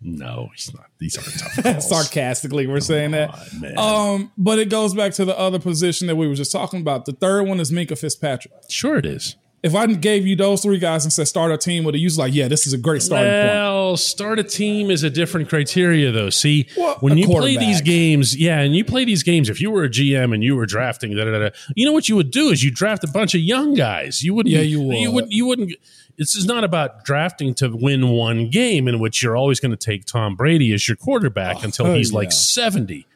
No, 0.00 0.48
he's 0.54 0.72
not. 0.74 0.86
These 0.98 1.18
are 1.18 1.22
tough 1.22 1.62
calls. 1.62 1.88
Sarcastically, 1.88 2.66
we're 2.66 2.80
saying 2.80 3.10
that. 3.12 3.30
Oh, 3.34 3.58
man. 3.60 3.78
Um, 3.78 4.32
but 4.38 4.58
it 4.58 4.70
goes 4.70 4.94
back 4.94 5.12
to 5.14 5.24
the 5.24 5.36
other 5.38 5.58
position 5.58 6.06
that 6.06 6.16
we 6.16 6.28
were 6.28 6.34
just 6.36 6.52
talking 6.52 6.80
about. 6.80 7.04
The 7.04 7.12
third 7.12 7.48
one 7.48 7.58
is 7.58 7.72
Minkah 7.72 7.98
Fitzpatrick. 7.98 8.52
sure, 8.68 8.96
it 8.96 9.06
is. 9.06 9.36
If 9.60 9.74
I 9.74 9.86
gave 9.86 10.24
you 10.24 10.36
those 10.36 10.62
three 10.62 10.78
guys 10.78 11.04
and 11.04 11.12
said 11.12 11.26
start 11.26 11.50
a 11.50 11.58
team 11.58 11.82
with 11.82 11.96
it, 11.96 11.98
you 11.98 12.06
was 12.06 12.16
like, 12.16 12.32
yeah, 12.32 12.46
this 12.46 12.64
is 12.64 12.72
a 12.72 12.78
great 12.78 13.02
starting 13.02 13.28
point. 13.32 13.44
Well, 13.54 13.96
start 13.96 14.38
a 14.38 14.44
team 14.44 14.88
is 14.88 15.02
a 15.02 15.10
different 15.10 15.48
criteria, 15.48 16.12
though. 16.12 16.30
See, 16.30 16.68
Well, 16.76 16.94
when 17.00 17.18
you 17.18 17.26
play 17.26 17.56
these 17.56 17.80
games, 17.80 18.36
yeah, 18.36 18.60
and 18.60 18.76
you 18.76 18.84
play 18.84 19.04
these 19.04 19.24
games, 19.24 19.48
if 19.48 19.60
you 19.60 19.72
were 19.72 19.82
a 19.82 19.88
GM 19.88 20.32
and 20.32 20.44
you 20.44 20.54
were 20.54 20.64
drafting, 20.64 21.16
da, 21.16 21.24
da, 21.24 21.36
da, 21.36 21.50
you 21.74 21.84
know 21.84 21.92
what 21.92 22.08
you 22.08 22.14
would 22.14 22.30
do 22.30 22.50
is 22.50 22.62
you 22.62 22.70
draft 22.70 23.02
a 23.02 23.08
bunch 23.08 23.34
of 23.34 23.40
young 23.40 23.74
guys. 23.74 24.22
You 24.22 24.32
wouldn't. 24.32 24.54
Yeah, 24.54 24.60
you 24.60 24.80
You 24.92 25.08
would. 25.10 25.14
wouldn't. 25.14 25.32
You 25.32 25.46
wouldn't. 25.46 25.72
This 26.16 26.36
is 26.36 26.46
not 26.46 26.62
about 26.62 27.04
drafting 27.04 27.52
to 27.54 27.68
win 27.68 28.10
one 28.10 28.50
game 28.50 28.86
in 28.86 29.00
which 29.00 29.22
you're 29.24 29.36
always 29.36 29.58
going 29.58 29.70
to 29.72 29.76
take 29.76 30.04
Tom 30.04 30.36
Brady 30.36 30.72
as 30.72 30.86
your 30.86 30.96
quarterback 30.96 31.56
oh, 31.58 31.62
until 31.64 31.86
oh, 31.88 31.94
he's 31.94 32.12
yeah. 32.12 32.18
like 32.18 32.30
seventy. 32.32 33.06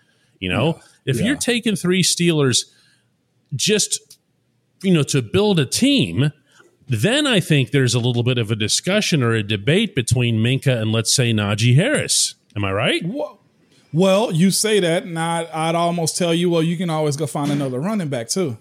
You 0.41 0.49
know, 0.49 0.81
if 1.07 1.19
Yeah. 1.21 1.27
you're 1.27 1.37
taking 1.37 1.77
three 1.77 2.03
Steelers, 2.03 2.65
just 3.55 4.12
you 4.83 4.93
know, 4.93 5.03
to 5.05 5.23
build 5.23 5.59
a 5.59 5.67
team, 5.67 6.33
then 6.89 7.27
I 7.27 7.41
think 7.41 7.71
there's 7.71 7.95
a 7.95 8.01
little 8.01 8.23
bit 8.23 8.39
of 8.39 8.51
a 8.51 8.57
discussion 8.57 9.23
or 9.23 9.33
a 9.33 9.43
debate 9.43 9.95
between 9.95 10.37
Minkah 10.39 10.81
and 10.81 10.93
let's 10.93 11.15
say 11.15 11.33
Najee 11.33 11.75
Harris. 11.75 12.35
Am 12.57 12.65
I 12.65 12.73
right? 12.73 13.03
Well, 13.05 13.39
Well, 13.93 14.33
you 14.33 14.51
say 14.51 14.81
that, 14.81 15.05
and 15.05 15.19
I'd, 15.19 15.47
I'd 15.49 15.75
almost 15.75 16.17
tell 16.17 16.33
you, 16.35 16.51
well, 16.51 16.63
you 16.63 16.77
can 16.77 16.91
always 16.91 17.17
go 17.17 17.27
find 17.27 17.51
another 17.51 17.79
running 17.81 18.09
back 18.09 18.29
too. 18.29 18.59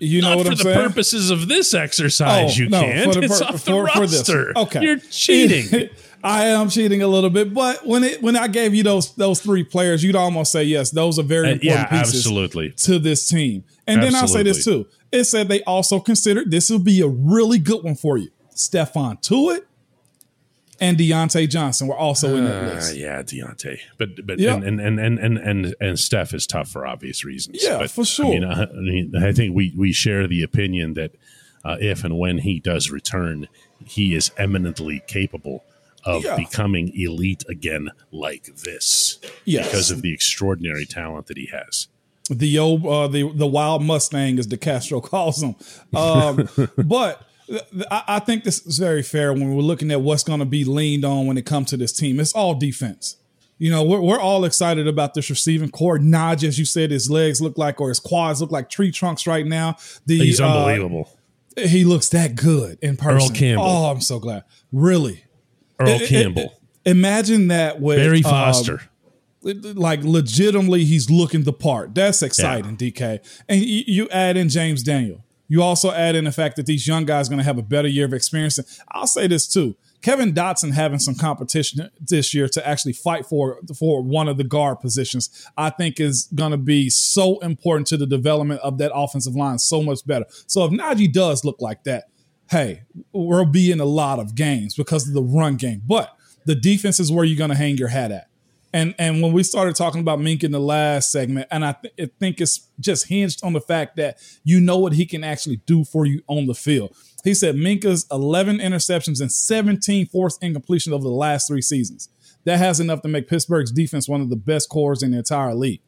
You 0.00 0.22
know 0.22 0.36
what 0.36 0.46
for 0.46 0.52
I'm 0.52 0.56
the 0.58 0.62
saying? 0.62 0.88
purposes 0.88 1.30
of 1.30 1.48
this 1.48 1.74
exercise, 1.74 2.52
oh, 2.56 2.62
you 2.62 2.68
no, 2.68 2.80
can't. 2.80 3.12
for 3.12 3.18
the 3.20 3.24
it's 3.26 3.40
off 3.42 3.52
the 3.52 3.58
for- 3.72 3.88
for 3.88 4.06
this. 4.06 4.28
roster. 4.28 4.52
Okay, 4.56 4.82
You're 4.82 4.98
cheating. 4.98 5.90
I 6.22 6.46
am 6.46 6.68
cheating 6.68 7.00
a 7.02 7.06
little 7.08 7.30
bit, 7.30 7.54
but 7.54 7.86
when 7.86 8.04
it 8.04 8.22
when 8.22 8.36
I 8.36 8.46
gave 8.48 8.74
you 8.74 8.82
those 8.82 9.14
those 9.14 9.40
three 9.40 9.64
players, 9.64 10.02
you'd 10.04 10.16
almost 10.16 10.52
say 10.52 10.64
yes, 10.64 10.90
those 10.90 11.18
are 11.18 11.22
very 11.22 11.48
Uh, 11.48 11.52
important 11.52 11.90
yeah, 11.90 12.00
pieces 12.02 12.26
absolutely. 12.26 12.70
to 12.72 12.98
this 12.98 13.28
team. 13.28 13.64
And 13.86 14.02
then 14.02 14.14
I'll 14.14 14.28
say 14.28 14.42
this 14.42 14.64
too: 14.64 14.86
it 15.10 15.24
said 15.24 15.48
they 15.48 15.62
also 15.62 15.98
considered 16.00 16.50
this 16.50 16.68
would 16.70 16.84
be 16.84 17.00
a 17.00 17.08
really 17.08 17.58
good 17.58 17.82
one 17.82 17.94
for 17.94 18.18
you. 18.18 18.28
Stephon 18.54 19.20
Tuitt 19.22 19.62
and 20.78 20.98
Diontae 20.98 21.48
Johnson 21.48 21.88
were 21.88 21.96
also 21.96 22.36
in 22.36 22.44
that 22.44 22.64
Uh, 22.64 22.74
list. 22.74 22.96
yeah, 22.96 23.22
Diontae, 23.22 23.78
but 23.98 24.26
but 24.26 24.38
Yeah. 24.38 24.56
and, 24.56 24.64
and, 24.64 24.80
and 24.80 24.98
and 25.00 25.18
and 25.18 25.38
and 25.38 25.74
and 25.80 25.98
Steph 25.98 26.34
is 26.34 26.46
tough 26.46 26.68
for 26.68 26.86
obvious 26.86 27.24
reasons. 27.24 27.58
Yeah, 27.62 27.78
but, 27.78 27.90
for 27.90 28.04
sure. 28.04 28.26
I 28.26 28.30
mean, 28.30 28.44
I, 28.44 28.62
I 28.64 28.72
mean, 28.80 29.12
I 29.16 29.32
think 29.32 29.54
we 29.54 29.72
we 29.76 29.92
share 29.92 30.26
the 30.28 30.42
opinion 30.42 30.94
that 30.94 31.12
uh, 31.64 31.76
if 31.80 32.04
and 32.04 32.18
when 32.18 32.38
he 32.38 32.60
does 32.60 32.90
return, 32.90 33.48
he 33.84 34.14
is 34.14 34.30
eminently 34.38 35.02
capable 35.06 35.64
of 36.04 36.24
Yeah. 36.24 36.36
becoming 36.36 36.92
elite 36.94 37.44
again, 37.48 37.90
like 38.10 38.46
this, 38.64 39.18
Yes. 39.44 39.66
because 39.66 39.90
of 39.90 40.02
the 40.02 40.12
extraordinary 40.12 40.86
talent 40.86 41.26
that 41.26 41.36
he 41.36 41.46
has. 41.46 41.88
the 42.30 42.58
old 42.58 42.86
uh, 42.86 43.08
the 43.08 43.30
the 43.34 43.46
wild 43.46 43.82
Mustang, 43.82 44.38
as 44.38 44.46
DeCastro 44.46 45.02
calls 45.10 45.42
him. 45.42 45.56
Um, 45.94 46.48
but 46.78 47.22
I, 47.90 48.20
think 48.20 48.44
this 48.44 48.64
is 48.64 48.78
very 48.78 49.02
fair 49.02 49.32
when 49.32 49.52
we're 49.56 49.62
looking 49.62 49.90
at 49.90 50.00
what's 50.00 50.22
going 50.22 50.38
to 50.38 50.44
be 50.46 50.64
leaned 50.64 51.04
on 51.04 51.26
when 51.26 51.36
it 51.36 51.44
comes 51.44 51.70
to 51.70 51.76
this 51.76 51.92
team. 51.92 52.20
It's 52.20 52.32
all 52.32 52.54
defense. 52.54 53.16
You 53.58 53.70
know, 53.72 53.82
we're, 53.82 54.00
we're 54.00 54.20
all 54.20 54.44
excited 54.44 54.86
about 54.86 55.14
this 55.14 55.28
receiving 55.28 55.70
corps. 55.70 55.98
Naj, 55.98 56.44
as 56.44 56.58
you 56.60 56.64
said, 56.64 56.92
his 56.92 57.10
legs 57.10 57.42
look 57.42 57.58
like, 57.58 57.80
or 57.80 57.88
his 57.88 57.98
quads 57.98 58.40
look 58.40 58.52
like 58.52 58.70
tree 58.70 58.92
trunks 58.92 59.26
right 59.26 59.44
now. 59.44 59.76
The, 60.06 60.16
He's 60.18 60.40
uh, 60.40 60.46
unbelievable. 60.46 61.10
he 61.56 61.84
looks 61.84 62.08
that 62.10 62.36
good 62.36 62.78
in 62.80 62.96
person. 62.96 63.34
Campbell. 63.34 63.64
Oh, 63.66 63.90
I'm 63.90 64.00
so 64.00 64.20
glad. 64.20 64.44
Really. 64.72 65.24
Earl 65.80 65.88
it- 65.88 66.02
it- 66.02 66.08
Campbell, 66.08 66.54
Imagine 66.86 67.48
that 67.48 67.80
with 67.80 67.98
Barry 67.98 68.18
um, 68.24 68.30
Foster. 68.30 68.80
like 69.42 70.02
legitimately 70.02 70.84
he's 70.84 71.10
looking 71.10 71.42
the 71.42 71.52
part. 71.52 71.94
That's 71.94 72.22
exciting, 72.22 72.76
DK. 72.76 73.20
And 73.48 73.60
you, 73.60 73.82
you 73.86 74.08
add 74.08 74.36
in 74.36 74.48
James 74.48 74.82
Daniel. 74.82 75.24
You 75.48 75.62
also 75.62 75.90
add 75.90 76.14
in 76.14 76.24
the 76.24 76.32
fact 76.32 76.56
that 76.56 76.66
these 76.66 76.86
young 76.86 77.04
guys 77.04 77.26
are 77.26 77.30
going 77.30 77.38
to 77.38 77.44
have 77.44 77.58
a 77.58 77.62
better 77.62 77.88
year 77.88 78.04
of 78.04 78.14
experience. 78.14 78.56
And 78.56 78.66
I'll 78.92 79.06
say 79.06 79.26
this 79.26 79.46
too. 79.46 79.76
Kevin 80.00 80.32
Dotson 80.32 80.72
having 80.72 80.98
some 80.98 81.14
competition 81.14 81.90
this 82.00 82.32
year 82.32 82.48
to 82.48 82.66
actually 82.66 82.94
fight 82.94 83.26
for 83.26 83.58
for 83.78 84.00
one 84.02 84.28
of 84.28 84.38
the 84.38 84.44
guard 84.44 84.80
positions, 84.80 85.46
I 85.56 85.70
think 85.70 86.00
is 86.00 86.28
going 86.34 86.52
to 86.52 86.56
be 86.56 86.88
so 86.88 87.38
important 87.40 87.88
to 87.88 87.96
the 87.98 88.06
development 88.06 88.60
of 88.62 88.78
that 88.78 88.92
offensive 88.94 89.34
line 89.34 89.58
so 89.58 89.82
much 89.82 90.06
better. 90.06 90.24
So 90.46 90.64
if 90.64 90.70
Najee 90.70 91.12
does 91.12 91.44
look 91.44 91.60
like 91.60 91.84
that, 91.84 92.04
hey, 92.50 92.82
we'll 93.12 93.44
be 93.44 93.70
in 93.70 93.80
a 93.80 93.84
lot 93.84 94.18
of 94.18 94.34
games 94.34 94.74
because 94.74 95.06
of 95.06 95.14
the 95.14 95.22
run 95.22 95.56
game. 95.56 95.82
But 95.86 96.14
the 96.46 96.54
defense 96.54 96.98
is 96.98 97.10
where 97.12 97.24
you're 97.24 97.38
going 97.38 97.50
to 97.50 97.56
hang 97.56 97.76
your 97.76 97.88
hat 97.88 98.10
at. 98.10 98.26
And 98.72 98.94
and 99.00 99.20
when 99.20 99.32
we 99.32 99.42
started 99.42 99.74
talking 99.74 100.00
about 100.00 100.20
Mink 100.20 100.44
in 100.44 100.52
the 100.52 100.60
last 100.60 101.10
segment, 101.10 101.48
and 101.50 101.64
I, 101.64 101.72
th- 101.72 101.94
I 101.98 102.10
think 102.20 102.40
it's 102.40 102.68
just 102.78 103.08
hinged 103.08 103.40
on 103.42 103.52
the 103.52 103.60
fact 103.60 103.96
that 103.96 104.18
you 104.44 104.60
know 104.60 104.78
what 104.78 104.92
he 104.92 105.06
can 105.06 105.24
actually 105.24 105.56
do 105.66 105.84
for 105.84 106.06
you 106.06 106.22
on 106.28 106.46
the 106.46 106.54
field. 106.54 106.96
He 107.24 107.34
said 107.34 107.56
Minkah's 107.56 108.06
11 108.12 108.58
interceptions 108.58 109.20
and 109.20 109.30
17 109.30 110.06
forced 110.06 110.40
incompletions 110.40 110.92
over 110.92 111.02
the 111.02 111.10
last 111.10 111.48
three 111.48 111.62
seasons. 111.62 112.10
That 112.44 112.58
has 112.58 112.78
enough 112.78 113.02
to 113.02 113.08
make 113.08 113.28
Pittsburgh's 113.28 113.72
defense 113.72 114.08
one 114.08 114.20
of 114.20 114.30
the 114.30 114.36
best 114.36 114.68
cores 114.68 115.02
in 115.02 115.10
the 115.10 115.18
entire 115.18 115.54
league. 115.54 115.82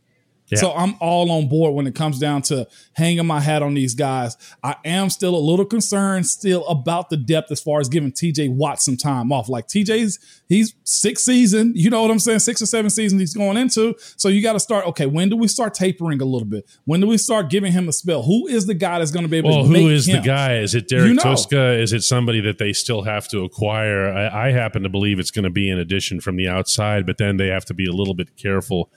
Yeah. 0.52 0.59
So 0.59 0.73
I'm 0.73 0.94
all 1.00 1.30
on 1.32 1.49
board 1.49 1.75
when 1.75 1.87
it 1.87 1.94
comes 1.94 2.18
down 2.18 2.42
to 2.42 2.68
hanging 2.94 3.26
my 3.26 3.40
hat 3.40 3.62
on 3.62 3.75
these 3.75 3.94
guys. 3.94 4.37
I 4.62 4.76
am 4.85 5.09
still 5.11 5.35
a 5.35 5.38
little 5.40 5.64
concerned 5.64 6.26
still 6.26 6.66
about 6.66 7.11
the 7.11 7.16
depth 7.16 7.50
as 7.50 7.61
far 7.61 7.80
as 7.80 7.88
giving 7.88 8.12
TJ 8.12 8.50
Watt 8.54 8.80
some 8.82 8.97
time 8.97 9.32
off. 9.32 9.49
Like 9.49 9.66
TJ's 9.66 10.18
he's 10.49 10.75
six 10.85 11.25
season, 11.25 11.73
you 11.75 11.88
know 11.90 12.02
what 12.02 12.11
I'm 12.11 12.18
saying? 12.18 12.40
Six 12.40 12.61
or 12.61 12.66
seven 12.66 12.90
seasons 12.90 13.21
he's 13.21 13.35
going 13.35 13.56
into. 13.56 13.94
So 14.16 14.28
you 14.28 14.42
got 14.42 14.52
to 14.52 14.61
start, 14.61 14.87
okay, 14.88 15.06
when 15.06 15.28
do 15.30 15.37
we 15.37 15.49
start 15.49 15.75
tapering 15.75 16.21
a 16.21 16.25
little 16.26 16.47
bit? 16.47 16.68
When 16.85 17.00
do 17.00 17.06
we 17.06 17.16
start 17.18 17.49
giving 17.50 17.73
him 17.73 17.88
a 17.88 17.92
spell? 17.92 18.23
Who 18.23 18.47
is 18.47 18.66
the 18.66 18.75
guy 18.75 18.99
that's 18.99 19.11
going 19.11 19.25
to 19.25 19.30
be 19.30 19.38
able 19.38 19.50
Well, 19.50 19.62
to 19.62 19.68
who 19.68 19.88
is 19.88 20.06
him? 20.06 20.21
the 20.21 20.26
guy? 20.26 20.56
Is 20.59 20.75
it 20.75 20.88
Derrek 20.88 21.09
You 21.09 21.14
know. 21.14 21.23
Tuszka? 21.23 21.80
Is 21.80 21.92
it 21.92 22.02
somebody 22.02 22.40
that 22.42 22.59
they 22.59 22.73
still 22.75 23.02
have 23.02 23.26
to 23.28 23.40
acquire? 23.40 24.12
I, 24.12 24.49
I 24.49 24.52
happen 24.52 24.82
to 24.82 24.88
believe 24.90 25.18
it's 25.18 25.30
going 25.30 25.44
to 25.44 25.50
be 25.50 25.71
an 25.71 25.78
addition 25.78 26.21
from 26.21 26.37
the 26.37 26.49
outside, 26.49 27.06
but 27.06 27.16
then 27.16 27.38
they 27.38 27.49
have 27.49 27.64
to 27.66 27.75
be 27.75 27.87
a 27.87 27.92
little 27.92 28.14
bit 28.14 28.37
careful 28.37 28.90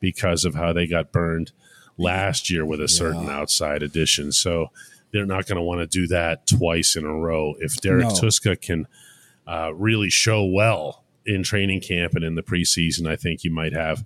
because 0.00 0.44
of 0.44 0.54
how 0.54 0.72
they 0.72 0.86
got 0.86 1.12
burned 1.12 1.52
last 1.96 2.50
year 2.50 2.64
with 2.64 2.80
a 2.80 2.88
certain 2.88 3.28
outside 3.28 3.82
addition. 3.82 4.32
So 4.32 4.70
they're 5.12 5.26
not 5.26 5.46
going 5.46 5.56
to 5.56 5.62
want 5.62 5.80
to 5.80 5.86
do 5.86 6.06
that 6.08 6.46
twice 6.46 6.96
in 6.96 7.04
a 7.04 7.14
row. 7.14 7.54
If 7.60 7.76
Derrek 7.76 8.08
No. 8.08 8.14
Tuszka 8.14 8.60
can 8.60 8.86
uh, 9.46 9.72
really 9.74 10.10
show 10.10 10.44
well 10.44 11.04
in 11.24 11.42
training 11.42 11.80
camp 11.80 12.14
and 12.14 12.24
in 12.24 12.34
the 12.34 12.42
preseason, 12.42 13.06
I 13.06 13.16
think 13.16 13.44
you 13.44 13.50
might 13.50 13.72
have 13.72 14.04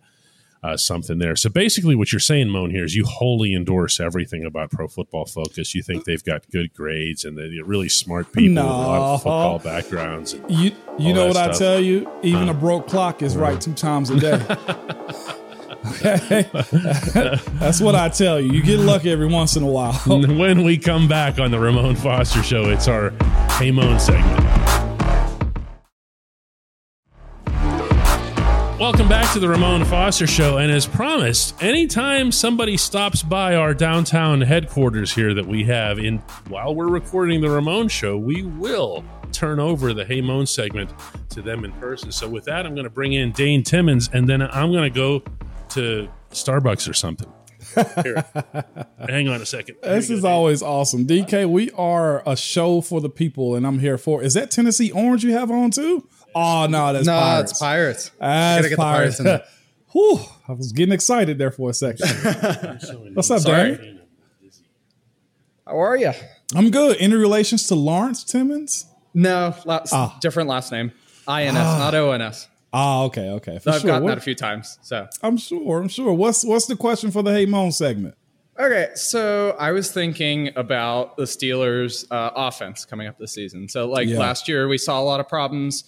uh, 0.62 0.76
something 0.76 1.18
there. 1.18 1.36
So 1.36 1.48
basically, 1.48 1.94
what 1.94 2.12
you're 2.12 2.18
saying, 2.18 2.48
Moan, 2.48 2.70
here 2.70 2.84
is 2.84 2.94
you 2.94 3.04
wholly 3.04 3.54
endorse 3.54 4.00
everything 4.00 4.44
about 4.44 4.70
Pro 4.70 4.88
Football 4.88 5.24
Focus. 5.24 5.74
You 5.74 5.82
think 5.82 6.04
they've 6.04 6.22
got 6.22 6.50
good 6.50 6.74
grades 6.74 7.24
and 7.24 7.38
they're 7.38 7.64
really 7.64 7.88
smart 7.88 8.32
people 8.32 8.62
with 8.62 8.64
a 8.64 8.76
lot 8.76 9.14
of 9.14 9.22
football 9.22 9.58
backgrounds. 9.60 10.34
You 10.48 10.72
you 10.98 11.14
know 11.14 11.26
what 11.28 11.36
I 11.36 11.52
tell 11.52 11.80
you? 11.80 12.10
Even 12.22 12.48
a 12.48 12.54
broke 12.54 12.88
clock 12.88 13.22
is 13.22 13.36
right 13.36 13.60
two 13.60 13.74
times 13.74 14.10
a 14.10 14.18
day. 14.18 14.44
that's 17.58 17.80
what 17.80 17.94
I 17.94 18.08
tell 18.08 18.40
you. 18.40 18.52
You 18.52 18.62
get 18.62 18.78
lucky 18.80 19.10
every 19.10 19.26
once 19.26 19.56
in 19.56 19.62
a 19.62 19.66
while. 19.66 19.94
when 20.06 20.62
we 20.62 20.78
come 20.78 21.08
back 21.08 21.38
on 21.38 21.50
the 21.50 21.58
Ramon 21.58 21.96
Foster 21.96 22.42
Show, 22.42 22.68
it's 22.68 22.88
our 22.88 23.10
Hey 23.52 23.70
Moan 23.70 23.98
segment. 23.98 24.38
Welcome 28.78 29.08
back 29.08 29.32
to 29.32 29.40
the 29.40 29.48
Ramon 29.48 29.84
Foster 29.86 30.26
Show. 30.26 30.58
And 30.58 30.70
as 30.70 30.86
promised, 30.86 31.60
anytime 31.62 32.30
somebody 32.30 32.76
stops 32.76 33.22
by 33.22 33.56
our 33.56 33.74
downtown 33.74 34.40
headquarters 34.40 35.12
here 35.12 35.34
that 35.34 35.46
we 35.46 35.64
have 35.64 35.98
in 35.98 36.18
while 36.48 36.74
we're 36.74 36.88
recording 36.88 37.40
the 37.40 37.50
Ramon 37.50 37.88
Show, 37.88 38.16
we 38.16 38.42
will 38.42 39.04
turn 39.32 39.58
over 39.58 39.92
the 39.92 40.04
Hey 40.04 40.20
Moan 40.20 40.46
segment 40.46 40.90
to 41.30 41.42
them 41.42 41.64
in 41.64 41.72
person. 41.72 42.12
So 42.12 42.28
with 42.28 42.44
that, 42.44 42.66
I'm 42.66 42.74
going 42.74 42.84
to 42.84 42.90
bring 42.90 43.12
in 43.14 43.32
Dane 43.32 43.62
Timmons, 43.62 44.10
and 44.12 44.28
then 44.28 44.42
I'm 44.42 44.70
going 44.72 44.90
to 44.90 44.96
go 44.96 45.22
to 45.78 46.08
Starbucks 46.30 46.88
or 46.88 46.92
something. 46.94 47.32
Here. 48.04 48.24
Hang 49.08 49.28
on 49.28 49.40
a 49.42 49.46
second. 49.46 49.76
Here 49.82 49.94
This 49.94 50.08
we 50.08 50.16
is 50.16 50.22
go, 50.22 50.28
always 50.28 50.62
awesome. 50.62 51.06
DK, 51.06 51.48
we 51.48 51.70
are 51.72 52.22
a 52.28 52.36
show 52.36 52.80
for 52.80 53.00
the 53.00 53.08
people, 53.10 53.54
and 53.54 53.66
I'm 53.66 53.78
here 53.78 53.98
for. 53.98 54.22
Is 54.22 54.34
that 54.34 54.50
Tennessee 54.50 54.90
Orange 54.92 55.24
you 55.24 55.32
have 55.32 55.50
on 55.50 55.70
too? 55.70 56.06
Oh 56.34 56.66
no, 56.68 56.92
that's 56.92 57.06
No, 57.06 57.12
Pirates. 57.18 57.50
it's 57.52 57.60
Pirates. 57.60 58.10
That's 58.20 58.56
Gotta 58.58 58.68
get 58.68 58.76
the 58.76 58.82
Pirates 58.82 59.20
in. 59.20 59.40
Whew, 59.92 60.18
I 60.48 60.52
was 60.52 60.72
getting 60.72 60.92
excited 60.92 61.38
there 61.38 61.50
for 61.50 61.70
a 61.70 61.74
second. 61.74 62.06
What's 63.14 63.30
up, 63.30 63.40
Sorry. 63.40 63.72
Darren? 63.76 63.98
How 65.66 65.78
are 65.80 65.96
you? 65.96 66.12
I'm 66.54 66.70
good. 66.70 66.96
Any 67.00 67.14
relations 67.14 67.66
to 67.68 67.74
Lawrence 67.74 68.24
Timmons? 68.24 68.86
No, 69.14 69.54
la- 69.64 69.84
Ah. 69.92 70.16
different 70.20 70.48
last 70.48 70.70
name. 70.72 70.92
INS, 71.26 71.54
not 71.54 71.94
ONS. 71.94 72.48
Ah, 72.72 73.04
okay, 73.04 73.30
okay. 73.30 73.58
For 73.58 73.70
I've 73.70 73.80
sure. 73.80 73.88
gotten 73.88 74.04
What- 74.04 74.10
that 74.10 74.18
a 74.18 74.22
few 74.22 74.34
times. 74.34 74.78
So 74.82 75.06
I'm 75.22 75.36
sure. 75.36 75.80
I'm 75.80 75.88
sure. 75.88 76.12
What's 76.12 76.44
what's 76.44 76.66
the 76.66 76.76
question 76.76 77.10
for 77.10 77.22
the 77.22 77.32
Hey 77.32 77.46
Moan 77.46 77.72
segment? 77.72 78.14
okay, 78.60 78.88
so 78.94 79.54
I 79.58 79.70
was 79.70 79.92
thinking 79.92 80.50
about 80.56 81.16
the 81.16 81.22
Steelers' 81.22 82.04
uh, 82.10 82.30
offense 82.34 82.84
coming 82.84 83.06
up 83.06 83.16
this 83.18 83.32
season. 83.32 83.68
So 83.68 83.88
like 83.88 84.08
Yeah. 84.08 84.18
last 84.18 84.48
year, 84.48 84.66
we 84.68 84.78
saw 84.78 85.00
a 85.00 85.04
lot 85.04 85.20
of 85.20 85.28
problems, 85.28 85.84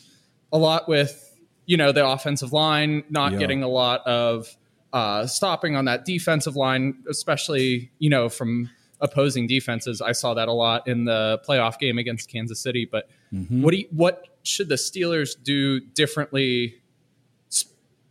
a 0.52 0.58
lot 0.58 0.88
with 0.88 1.26
you 1.66 1.76
know 1.76 1.92
the 1.92 2.06
offensive 2.06 2.52
line 2.52 3.04
not 3.10 3.32
Yeah. 3.32 3.38
getting 3.38 3.62
a 3.62 3.68
lot 3.68 4.06
of 4.06 4.56
uh, 4.92 5.24
stopping 5.26 5.76
on 5.76 5.84
that 5.84 6.04
defensive 6.04 6.56
line, 6.56 6.94
especially 7.10 7.90
you 7.98 8.08
know 8.10 8.28
from 8.28 8.70
opposing 9.00 9.46
defenses. 9.46 10.00
I 10.00 10.12
saw 10.12 10.34
that 10.34 10.48
a 10.48 10.52
lot 10.52 10.86
in 10.88 11.04
the 11.04 11.40
playoff 11.48 11.78
game 11.78 11.98
against 11.98 12.30
Kansas 12.30 12.60
City. 12.60 12.88
But 12.90 13.08
Mm-hmm. 13.32 13.62
what 13.62 13.70
do 13.70 13.78
you, 13.78 13.88
what 13.90 14.26
should 14.42 14.68
the 14.68 14.74
Steelers 14.74 15.30
do 15.40 15.80
differently? 15.80 16.76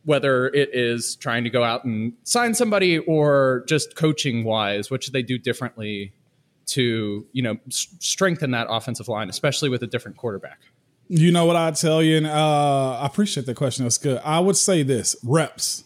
Whether 0.05 0.47
it 0.47 0.69
is 0.73 1.17
trying 1.17 1.43
to 1.43 1.49
go 1.49 1.63
out 1.63 1.83
and 1.83 2.13
sign 2.23 2.53
somebody 2.53 2.97
or 2.99 3.63
just 3.67 3.95
coaching 3.95 4.43
wise, 4.43 4.89
what 4.89 5.03
should 5.03 5.13
they 5.13 5.21
do 5.21 5.37
differently 5.37 6.13
to 6.67 7.27
you 7.33 7.43
know 7.43 7.57
s- 7.67 7.87
strengthen 7.99 8.51
that 8.51 8.67
offensive 8.69 9.07
line, 9.07 9.29
especially 9.29 9.69
with 9.69 9.83
a 9.83 9.87
different 9.87 10.17
quarterback? 10.17 10.59
You 11.09 11.31
know 11.31 11.45
what 11.45 11.57
I 11.57 11.71
tell 11.71 12.01
you, 12.01 12.17
and 12.17 12.27
uh, 12.27 12.99
I 12.99 13.05
appreciate 13.05 13.45
the 13.45 13.53
question. 13.53 13.83
That's 13.83 13.97
good. 13.97 14.21
I 14.23 14.39
would 14.39 14.55
say 14.55 14.83
this: 14.83 15.15
reps. 15.23 15.83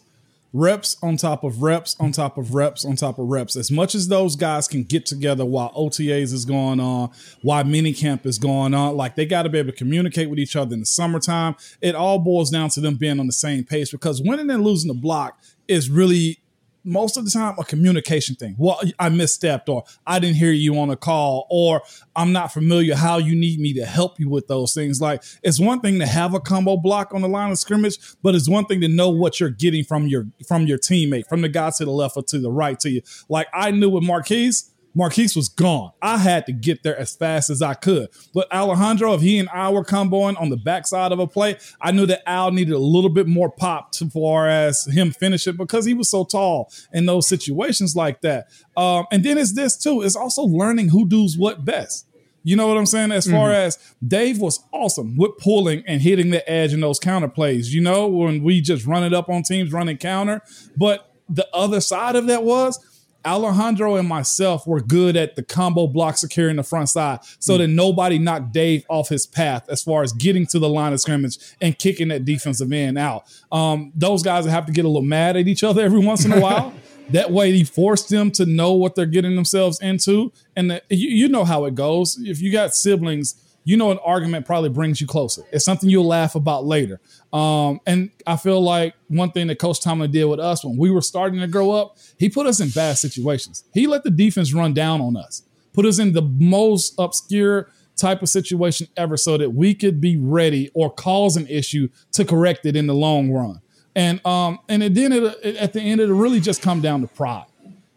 Reps 0.54 0.96
on 1.02 1.16
top 1.16 1.42
of 1.42 1.62
reps 1.62 1.96
on 1.98 2.12
top 2.12 2.38
of 2.38 2.54
reps 2.54 2.84
on 2.84 2.94
top 2.94 3.18
of 3.18 3.26
reps. 3.26 3.56
As 3.56 3.70
much 3.70 3.94
as 3.94 4.06
those 4.06 4.36
guys 4.36 4.68
can 4.68 4.84
get 4.84 5.04
together 5.04 5.44
while 5.44 5.72
OTAs 5.74 6.32
is 6.32 6.44
going 6.44 6.78
on, 6.78 7.10
while 7.42 7.64
minicamp 7.64 8.24
is 8.24 8.38
going 8.38 8.72
on, 8.72 8.96
like 8.96 9.16
they 9.16 9.26
got 9.26 9.42
to 9.42 9.48
be 9.48 9.58
able 9.58 9.72
to 9.72 9.76
communicate 9.76 10.30
with 10.30 10.38
each 10.38 10.54
other 10.54 10.72
in 10.72 10.80
the 10.80 10.86
summertime. 10.86 11.56
It 11.82 11.96
all 11.96 12.20
boils 12.20 12.50
down 12.50 12.70
to 12.70 12.80
them 12.80 12.94
being 12.94 13.18
on 13.18 13.26
the 13.26 13.32
same 13.32 13.64
pace 13.64 13.90
because 13.90 14.22
winning 14.22 14.48
and 14.48 14.62
losing 14.62 14.88
the 14.88 14.94
block 14.94 15.38
is 15.66 15.90
really 15.90 16.38
most 16.84 17.16
of 17.16 17.24
the 17.24 17.30
time 17.30 17.54
a 17.58 17.64
communication 17.64 18.36
thing. 18.36 18.54
Well, 18.58 18.80
I 18.98 19.08
misstepped, 19.08 19.68
or 19.68 19.84
I 20.06 20.18
didn't 20.18 20.36
hear 20.36 20.52
you 20.52 20.78
on 20.78 20.90
a 20.90 20.96
call, 20.96 21.46
or 21.50 21.82
I'm 22.14 22.32
not 22.32 22.52
familiar 22.52 22.94
how 22.94 23.18
you 23.18 23.34
need 23.34 23.58
me 23.58 23.72
to 23.74 23.86
help 23.86 24.20
you 24.20 24.28
with 24.28 24.46
those 24.46 24.74
things. 24.74 25.00
Like 25.00 25.22
it's 25.42 25.58
one 25.58 25.80
thing 25.80 25.98
to 25.98 26.06
have 26.06 26.34
a 26.34 26.40
combo 26.40 26.76
block 26.76 27.14
on 27.14 27.22
the 27.22 27.28
line 27.28 27.50
of 27.50 27.58
scrimmage, 27.58 27.98
but 28.22 28.34
it's 28.34 28.48
one 28.48 28.66
thing 28.66 28.80
to 28.82 28.88
know 28.88 29.10
what 29.10 29.40
you're 29.40 29.50
getting 29.50 29.84
from 29.84 30.06
your 30.06 30.26
from 30.46 30.66
your 30.66 30.78
teammate, 30.78 31.26
from 31.26 31.40
the 31.40 31.48
guy 31.48 31.70
to 31.70 31.84
the 31.84 31.90
left 31.90 32.16
or 32.16 32.22
to 32.24 32.38
the 32.38 32.50
right 32.50 32.78
to 32.80 32.90
you. 32.90 33.00
Like 33.28 33.48
I 33.54 33.70
knew 33.70 33.90
with 33.90 34.04
Maurkice, 34.04 34.73
Maurkice 34.94 35.34
was 35.34 35.48
gone. 35.48 35.90
I 36.00 36.18
had 36.18 36.46
to 36.46 36.52
get 36.52 36.82
there 36.82 36.96
as 36.96 37.16
fast 37.16 37.50
as 37.50 37.60
I 37.60 37.74
could. 37.74 38.08
But 38.32 38.52
Alejandro, 38.52 39.14
if 39.14 39.20
he 39.20 39.38
and 39.38 39.48
I 39.50 39.70
were 39.70 39.84
comboing 39.84 40.40
on 40.40 40.50
the 40.50 40.56
backside 40.56 41.12
of 41.12 41.18
a 41.18 41.26
play, 41.26 41.56
I 41.80 41.90
knew 41.90 42.06
that 42.06 42.28
Al 42.28 42.52
needed 42.52 42.74
a 42.74 42.78
little 42.78 43.10
bit 43.10 43.26
more 43.26 43.50
pop 43.50 43.92
to 43.92 44.08
far 44.08 44.48
as 44.48 44.84
him 44.86 45.10
finish 45.10 45.46
it 45.46 45.56
because 45.56 45.84
he 45.84 45.94
was 45.94 46.10
so 46.10 46.24
tall 46.24 46.72
in 46.92 47.06
those 47.06 47.28
situations 47.28 47.96
like 47.96 48.20
that. 48.20 48.48
Um, 48.76 49.06
and 49.10 49.24
then 49.24 49.38
it's 49.38 49.54
this 49.54 49.76
too. 49.76 50.02
It's 50.02 50.16
also 50.16 50.42
learning 50.42 50.90
who 50.90 51.06
does 51.06 51.36
what 51.36 51.64
best. 51.64 52.06
You 52.46 52.56
know 52.56 52.66
what 52.66 52.76
I'm 52.76 52.86
saying? 52.86 53.10
As 53.10 53.28
far 53.28 53.48
mm-hmm. 53.48 53.66
as 53.66 53.78
Dave 54.06 54.38
was 54.38 54.62
awesome 54.70 55.16
with 55.16 55.38
pulling 55.38 55.82
and 55.86 56.02
hitting 56.02 56.30
the 56.30 56.48
edge 56.48 56.74
in 56.74 56.80
those 56.80 56.98
counter 56.98 57.28
plays. 57.28 57.74
You 57.74 57.80
know, 57.80 58.06
when 58.06 58.42
we 58.44 58.60
just 58.60 58.84
run 58.84 59.02
it 59.02 59.14
up 59.14 59.30
on 59.30 59.42
teams, 59.42 59.72
running 59.72 59.96
counter. 59.96 60.42
But 60.76 61.10
the 61.26 61.48
other 61.54 61.80
side 61.80 62.16
of 62.16 62.26
that 62.26 62.44
was 62.44 62.78
Alejandro 63.24 63.96
and 63.96 64.08
myself 64.08 64.66
were 64.66 64.80
good 64.80 65.16
at 65.16 65.36
the 65.36 65.42
combo 65.42 65.86
block 65.86 66.16
securing 66.16 66.56
the 66.56 66.62
front 66.62 66.88
side 66.88 67.20
so 67.38 67.54
mm. 67.54 67.58
that 67.58 67.68
nobody 67.68 68.18
knocked 68.18 68.52
Dave 68.52 68.84
off 68.88 69.08
his 69.08 69.26
path 69.26 69.68
as 69.68 69.82
far 69.82 70.02
as 70.02 70.12
getting 70.12 70.46
to 70.46 70.58
the 70.58 70.68
line 70.68 70.92
of 70.92 71.00
scrimmage 71.00 71.38
and 71.60 71.78
kicking 71.78 72.08
that 72.08 72.24
defensive 72.24 72.72
end 72.72 72.98
out. 72.98 73.24
Um, 73.50 73.92
those 73.94 74.22
guys 74.22 74.46
have 74.46 74.66
to 74.66 74.72
get 74.72 74.84
a 74.84 74.88
little 74.88 75.02
mad 75.02 75.36
at 75.36 75.48
each 75.48 75.64
other 75.64 75.82
every 75.82 76.00
once 76.00 76.24
in 76.24 76.32
a 76.32 76.40
while. 76.44 76.72
that 77.10 77.30
way, 77.30 77.52
he 77.52 77.64
forced 77.64 78.08
them 78.08 78.30
to 78.32 78.46
know 78.46 78.72
what 78.72 78.94
they're 78.94 79.06
getting 79.06 79.34
themselves 79.34 79.80
into. 79.80 80.32
And 80.56 80.70
the, 80.70 80.82
you, 80.88 81.08
you 81.08 81.28
know 81.28 81.44
how 81.44 81.64
it 81.64 81.74
goes. 81.74 82.18
If 82.18 82.40
you 82.40 82.50
got 82.50 82.74
siblings, 82.74 83.34
you 83.64 83.76
know 83.76 83.90
an 83.90 83.98
argument 84.04 84.46
probably 84.46 84.68
brings 84.68 85.00
you 85.00 85.06
closer. 85.06 85.42
It's 85.50 85.64
something 85.64 85.88
you'll 85.88 86.06
laugh 86.06 86.34
about 86.34 86.64
later. 86.64 87.00
Um, 87.32 87.80
and 87.86 88.10
I 88.26 88.36
feel 88.36 88.60
like 88.60 88.94
one 89.08 89.30
thing 89.32 89.46
that 89.48 89.58
Coach 89.58 89.80
Tomlin 89.80 90.10
did 90.10 90.26
with 90.26 90.38
us 90.38 90.64
when 90.64 90.76
we 90.76 90.90
were 90.90 91.00
starting 91.00 91.40
to 91.40 91.46
grow 91.46 91.72
up, 91.72 91.96
he 92.18 92.28
put 92.28 92.46
us 92.46 92.60
in 92.60 92.68
bad 92.68 92.98
situations. 92.98 93.64
He 93.72 93.86
let 93.86 94.04
the 94.04 94.10
defense 94.10 94.52
run 94.52 94.74
down 94.74 95.00
on 95.00 95.16
us, 95.16 95.42
put 95.72 95.86
us 95.86 95.98
in 95.98 96.12
the 96.12 96.22
most 96.22 96.94
obscure 96.98 97.70
type 97.96 98.22
of 98.22 98.28
situation 98.28 98.88
ever 98.96 99.16
so 99.16 99.38
that 99.38 99.50
we 99.50 99.74
could 99.74 100.00
be 100.00 100.16
ready 100.16 100.70
or 100.74 100.90
cause 100.90 101.36
an 101.36 101.46
issue 101.46 101.88
to 102.12 102.24
correct 102.24 102.66
it 102.66 102.76
in 102.76 102.86
the 102.86 102.94
long 102.94 103.30
run. 103.30 103.60
And 103.96 104.24
um, 104.26 104.58
and 104.68 104.82
then 104.82 105.12
at 105.12 105.72
the 105.72 105.80
end, 105.80 106.00
it'll 106.00 106.16
really 106.16 106.40
just 106.40 106.60
come 106.60 106.80
down 106.80 107.00
to 107.02 107.06
pride. 107.06 107.46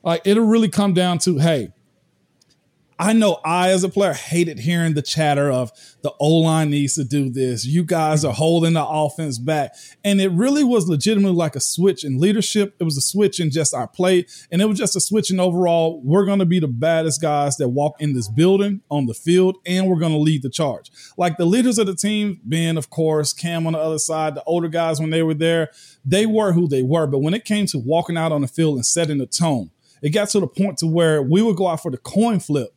Like 0.03 0.21
it'll 0.25 0.45
really 0.45 0.69
come 0.69 0.93
down 0.93 1.17
to, 1.19 1.39
hey, 1.39 1.73
I 2.99 3.13
know 3.13 3.39
I, 3.45 3.69
as 3.69 3.83
a 3.83 3.89
player, 3.89 4.13
hated 4.13 4.57
hearing 4.57 4.95
the 4.95 5.03
chatter 5.03 5.51
of 5.51 5.71
the 6.01 6.11
O 6.19 6.37
line 6.37 6.71
needs 6.71 6.95
to 6.95 7.03
do 7.03 7.29
this. 7.29 7.63
You 7.63 7.83
guys 7.83 8.25
are 8.25 8.33
holding 8.33 8.73
the 8.73 8.85
offense 8.85 9.37
back. 9.37 9.75
And 10.03 10.19
it 10.19 10.29
really 10.29 10.63
was 10.63 10.89
legitimately 10.89 11.35
like 11.35 11.55
a 11.55 11.59
switch 11.59 12.03
in 12.03 12.19
leadership. 12.19 12.75
It 12.79 12.85
was 12.85 12.97
a 12.97 13.01
switch 13.01 13.39
in 13.39 13.51
just 13.51 13.75
our 13.75 13.87
play. 13.87 14.25
And 14.51 14.63
it 14.63 14.65
was 14.65 14.79
just 14.79 14.95
a 14.95 14.99
switch 14.99 15.29
in 15.29 15.39
overall. 15.39 16.01
We're 16.03 16.25
going 16.25 16.39
to 16.39 16.45
be 16.45 16.59
the 16.59 16.67
baddest 16.67 17.21
guys 17.21 17.57
that 17.57 17.69
walk 17.69 18.01
in 18.01 18.13
this 18.13 18.27
building 18.29 18.81
on 18.89 19.05
the 19.05 19.13
field, 19.13 19.57
and 19.65 19.87
we're 19.87 19.99
going 19.99 20.13
to 20.13 20.17
lead 20.17 20.41
the 20.41 20.49
charge. 20.49 20.89
Like 21.17 21.37
the 21.37 21.45
leaders 21.45 21.77
of 21.77 21.85
the 21.85 21.95
team, 21.95 22.41
being, 22.47 22.77
of 22.77 22.89
course, 22.89 23.31
Cam 23.31 23.67
on 23.67 23.73
the 23.73 23.79
other 23.79 23.99
side, 23.99 24.33
the 24.33 24.43
older 24.45 24.69
guys 24.69 24.99
when 24.99 25.11
they 25.11 25.21
were 25.21 25.35
there, 25.35 25.69
they 26.03 26.25
were 26.25 26.53
who 26.53 26.67
they 26.67 26.81
were. 26.81 27.05
But 27.05 27.19
when 27.19 27.35
it 27.35 27.45
came 27.45 27.67
to 27.67 27.77
walking 27.77 28.17
out 28.17 28.31
on 28.31 28.41
the 28.41 28.47
field 28.47 28.75
and 28.75 28.85
setting 28.85 29.19
the 29.19 29.27
tone, 29.27 29.69
it 30.01 30.09
got 30.09 30.29
to 30.29 30.39
the 30.39 30.47
point 30.47 30.77
to 30.79 30.87
where 30.87 31.21
we 31.21 31.41
would 31.41 31.55
go 31.55 31.67
out 31.67 31.81
for 31.81 31.91
the 31.91 31.97
coin 31.97 32.39
flip 32.39 32.73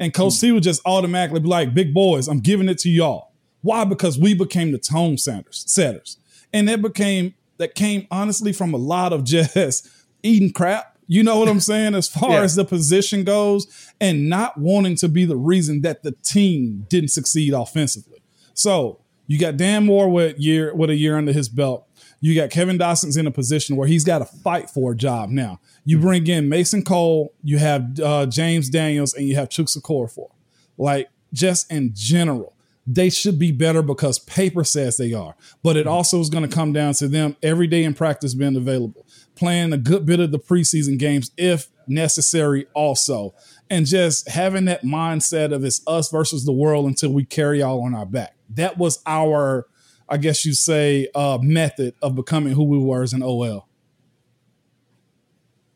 and 0.00 0.14
Coach 0.14 0.32
C 0.32 0.50
would 0.50 0.62
just 0.62 0.80
automatically 0.86 1.40
be 1.40 1.48
like, 1.48 1.74
big 1.74 1.92
boys, 1.92 2.26
I'm 2.26 2.40
giving 2.40 2.68
it 2.70 2.78
to 2.78 2.88
y'all. 2.88 3.32
Why? 3.60 3.84
Because 3.84 4.18
we 4.18 4.32
became 4.32 4.72
the 4.72 4.78
tone 4.78 5.18
setters, 5.18 5.62
setters. 5.66 6.16
And 6.52 6.66
that 6.68 6.80
became, 6.80 7.34
that 7.58 7.74
came 7.74 8.08
honestly 8.10 8.52
from 8.52 8.72
a 8.72 8.78
lot 8.78 9.12
of 9.12 9.24
just 9.24 9.88
eating 10.22 10.52
crap. 10.52 10.96
You 11.06 11.22
know 11.22 11.38
what 11.38 11.48
I'm 11.48 11.60
saying? 11.60 11.94
As 11.94 12.08
far 12.08 12.30
yeah. 12.30 12.42
as 12.42 12.54
the 12.54 12.64
position 12.64 13.24
goes, 13.24 13.66
and 14.00 14.28
not 14.28 14.56
wanting 14.56 14.96
to 14.96 15.08
be 15.08 15.24
the 15.24 15.36
reason 15.36 15.82
that 15.82 16.02
the 16.02 16.12
team 16.12 16.86
didn't 16.88 17.10
succeed 17.10 17.52
offensively. 17.52 18.22
So 18.54 19.00
you 19.26 19.38
got 19.38 19.56
Dan 19.56 19.86
Moore 19.86 20.08
with 20.08 20.38
year 20.38 20.74
with 20.74 20.88
a 20.88 20.94
year 20.94 21.18
under 21.18 21.32
his 21.32 21.48
belt. 21.48 21.86
You 22.20 22.34
got 22.34 22.50
Kevin 22.50 22.78
Dotson's 22.78 23.16
in 23.16 23.26
a 23.26 23.30
position 23.30 23.76
where 23.76 23.88
he's 23.88 24.04
got 24.04 24.18
to 24.18 24.26
fight 24.26 24.68
for 24.68 24.92
a 24.92 24.96
job 24.96 25.30
now. 25.30 25.58
You 25.84 25.98
bring 25.98 26.26
in 26.26 26.48
Mason 26.48 26.84
Cole, 26.84 27.32
you 27.42 27.58
have 27.58 27.98
uh, 27.98 28.26
James 28.26 28.68
Daniels, 28.68 29.14
and 29.14 29.26
you 29.26 29.36
have 29.36 29.48
Chuks 29.48 29.76
Okorafor. 29.78 30.28
Like 30.76 31.08
just 31.32 31.70
in 31.72 31.92
general, 31.94 32.54
they 32.86 33.08
should 33.08 33.38
be 33.38 33.52
better 33.52 33.82
because 33.82 34.18
paper 34.18 34.64
says 34.64 34.96
they 34.96 35.12
are. 35.12 35.36
But 35.62 35.76
it 35.76 35.86
also 35.86 36.20
is 36.20 36.28
going 36.28 36.48
to 36.48 36.54
come 36.54 36.72
down 36.72 36.94
to 36.94 37.08
them 37.08 37.36
every 37.42 37.66
day 37.66 37.84
in 37.84 37.94
practice 37.94 38.34
being 38.34 38.56
available, 38.56 39.06
playing 39.34 39.72
a 39.72 39.78
good 39.78 40.04
bit 40.04 40.20
of 40.20 40.30
the 40.30 40.38
preseason 40.38 40.98
games 40.98 41.30
if 41.36 41.68
necessary, 41.86 42.66
also, 42.74 43.34
and 43.68 43.86
just 43.86 44.28
having 44.28 44.64
that 44.66 44.82
mindset 44.82 45.52
of 45.52 45.64
it's 45.64 45.82
us 45.86 46.10
versus 46.10 46.44
the 46.44 46.52
world 46.52 46.86
until 46.86 47.12
we 47.12 47.24
carry 47.24 47.62
all 47.62 47.82
on 47.82 47.94
our 47.94 48.06
back. 48.06 48.34
That 48.50 48.78
was 48.78 49.02
our 49.06 49.66
I 50.10 50.16
guess 50.16 50.44
you 50.44 50.52
say, 50.52 51.08
uh, 51.14 51.38
method 51.40 51.94
of 52.02 52.16
becoming 52.16 52.52
who 52.52 52.64
we 52.64 52.78
were 52.78 53.02
as 53.02 53.12
an 53.12 53.22
OL. 53.22 53.68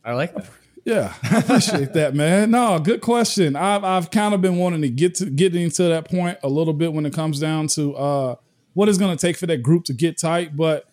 I 0.05 0.13
like 0.13 0.35
that. 0.35 0.51
Yeah, 0.85 1.15
I 1.23 1.39
appreciate 1.39 1.95
that, 1.95 2.15
man. 2.15 2.51
No, 2.51 2.79
good 2.79 3.01
question. 3.01 3.57
I've 3.57 3.85
I've 3.85 4.11
kind 4.11 4.35
of 4.35 4.43
been 4.43 4.57
wanting 4.57 4.83
to 4.83 4.91
get 4.91 5.15
to 5.17 5.27
getting 5.27 5.71
to 5.71 5.85
that 5.85 6.11
point 6.11 6.39
a 6.43 6.49
little 6.49 6.75
bit 6.75 6.93
when 6.93 7.07
it 7.07 7.15
comes 7.15 7.41
down 7.41 7.69
to 7.69 7.95
uh, 7.97 8.35
what 8.75 8.89
it's 8.89 8.99
going 8.99 9.17
to 9.17 9.27
take 9.27 9.37
for 9.37 9.47
that 9.47 9.63
group 9.63 9.85
to 9.85 9.95
get 9.95 10.19
tight, 10.19 10.57
but 10.57 10.87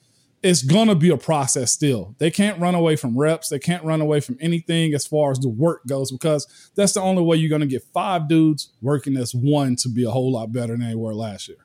it's 0.44 0.64
going 0.64 0.88
to 0.88 0.96
be 0.96 1.10
a 1.10 1.18
process 1.18 1.72
still. 1.72 2.16
They 2.18 2.32
can't 2.32 2.60
run 2.60 2.74
away 2.74 2.96
from 2.96 3.18
reps. 3.18 3.50
They 3.50 3.60
can't 3.60 3.84
run 3.84 4.02
away 4.02 4.22
from 4.22 4.38
anything 4.42 4.94
as 4.94 5.06
far 5.06 5.32
as 5.32 5.40
the 5.40 5.50
work 5.50 5.86
goes 5.86 6.12
because 6.12 6.72
that's 6.76 6.94
the 6.94 7.02
only 7.02 7.22
way 7.22 7.38
you're 7.38 7.50
going 7.50 7.62
to 7.62 7.68
get 7.68 7.84
five 7.94 8.28
dudes 8.28 8.72
working 8.82 9.18
as 9.18 9.36
one 9.36 9.76
to 9.78 9.90
be 9.90 10.04
a 10.04 10.10
whole 10.10 10.32
lot 10.32 10.52
better 10.52 10.76
than 10.76 10.88
they 10.88 10.96
were 10.96 11.14
last 11.14 11.48
year. 11.48 11.60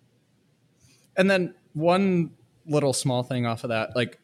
And 1.17 1.31
then 1.31 1.55
one 1.77 2.31
little 2.67 2.93
small 2.93 3.23
thing 3.23 3.47
off 3.47 3.63
of 3.63 3.69
that, 3.69 3.95
like 3.95 4.19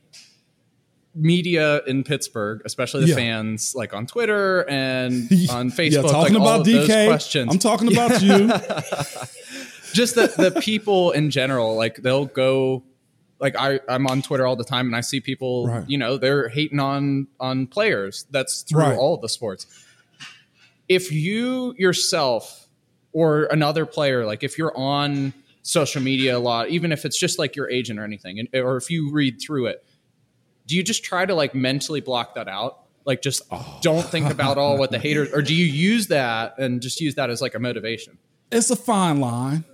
media 1.14 1.82
in 1.86 2.02
Pittsburgh, 2.02 2.62
especially 2.64 3.02
the 3.02 3.08
yeah. 3.08 3.14
fans, 3.14 3.74
like 3.74 3.92
on 3.92 4.06
Twitter 4.06 4.68
and 4.68 5.14
on 5.50 5.70
Facebook, 5.70 5.92
yeah, 5.92 6.02
talking 6.02 6.34
like 6.34 6.42
about 6.42 6.66
DK. 6.66 7.06
Questions. 7.06 7.52
I'm 7.52 7.58
talking 7.58 7.92
about 7.92 8.22
you. 8.22 8.48
Just 9.92 10.14
the 10.14 10.32
the 10.36 10.58
people 10.62 11.10
in 11.12 11.30
general, 11.30 11.76
like 11.76 11.96
they'll 11.96 12.26
go. 12.26 12.82
Like 13.38 13.56
I, 13.58 13.80
I'm 13.88 14.06
on 14.06 14.22
Twitter 14.22 14.46
all 14.46 14.56
the 14.56 14.64
time, 14.64 14.86
and 14.86 14.96
I 14.96 15.00
see 15.02 15.20
people. 15.20 15.66
Right. 15.66 15.84
You 15.86 15.98
know, 15.98 16.16
they're 16.16 16.48
hating 16.48 16.80
on 16.80 17.26
on 17.38 17.66
players. 17.66 18.24
That's 18.30 18.62
through 18.62 18.80
right. 18.80 18.96
all 18.96 19.18
the 19.18 19.28
sports. 19.28 19.66
If 20.88 21.12
you 21.12 21.74
yourself 21.76 22.68
or 23.12 23.44
another 23.44 23.84
player, 23.84 24.24
like 24.24 24.42
if 24.42 24.56
you're 24.56 24.74
on 24.76 25.34
social 25.62 26.02
media 26.02 26.36
a 26.36 26.40
lot, 26.40 26.68
even 26.68 26.92
if 26.92 27.04
it's 27.04 27.18
just 27.18 27.38
like 27.38 27.56
your 27.56 27.70
agent 27.70 27.98
or 27.98 28.04
anything, 28.04 28.38
and, 28.38 28.48
or 28.54 28.76
if 28.76 28.90
you 28.90 29.10
read 29.10 29.40
through 29.40 29.66
it, 29.66 29.84
do 30.66 30.76
you 30.76 30.82
just 30.82 31.04
try 31.04 31.24
to 31.24 31.34
like 31.34 31.54
mentally 31.54 32.00
block 32.00 32.34
that 32.34 32.48
out? 32.48 32.80
Like 33.04 33.22
just 33.22 33.42
oh. 33.50 33.78
don't 33.82 34.04
think 34.04 34.30
about 34.30 34.58
all 34.58 34.78
what 34.78 34.90
the 34.90 34.98
haters, 35.00 35.32
or 35.32 35.42
do 35.42 35.54
you 35.54 35.64
use 35.64 36.08
that 36.08 36.58
and 36.58 36.80
just 36.80 37.00
use 37.00 37.14
that 37.14 37.30
as 37.30 37.40
like 37.40 37.54
a 37.54 37.58
motivation? 37.58 38.18
It's 38.50 38.70
a 38.70 38.76
fine 38.76 39.20
line 39.20 39.64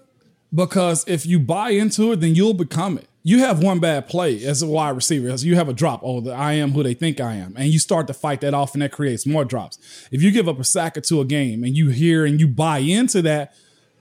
because 0.54 1.06
if 1.08 1.26
you 1.26 1.38
buy 1.38 1.70
into 1.70 2.12
it, 2.12 2.20
then 2.20 2.34
you'll 2.34 2.54
become 2.54 2.98
it. 2.98 3.08
You 3.22 3.40
have 3.40 3.62
one 3.62 3.78
bad 3.78 4.08
play 4.08 4.42
as 4.44 4.62
a 4.62 4.66
wide 4.66 4.90
receiver, 4.90 5.28
as 5.28 5.44
you 5.44 5.56
have 5.56 5.68
a 5.68 5.74
drop. 5.74 6.00
Oh, 6.02 6.20
the, 6.20 6.32
I 6.32 6.54
am 6.54 6.72
who 6.72 6.82
they 6.82 6.94
think 6.94 7.20
I 7.20 7.34
am, 7.34 7.54
and 7.58 7.68
you 7.68 7.78
start 7.78 8.06
to 8.06 8.14
fight 8.14 8.40
that 8.40 8.54
off, 8.54 8.72
and 8.72 8.80
that 8.80 8.92
creates 8.92 9.26
more 9.26 9.44
drops. 9.44 9.78
If 10.10 10.22
you 10.22 10.30
give 10.30 10.48
up 10.48 10.58
a 10.58 10.64
sack 10.64 10.96
or 10.96 11.02
two 11.02 11.20
a 11.20 11.26
game, 11.26 11.62
and 11.62 11.76
you 11.76 11.88
hear 11.88 12.24
and 12.24 12.40
you 12.40 12.48
buy 12.48 12.78
into 12.78 13.20
that, 13.22 13.52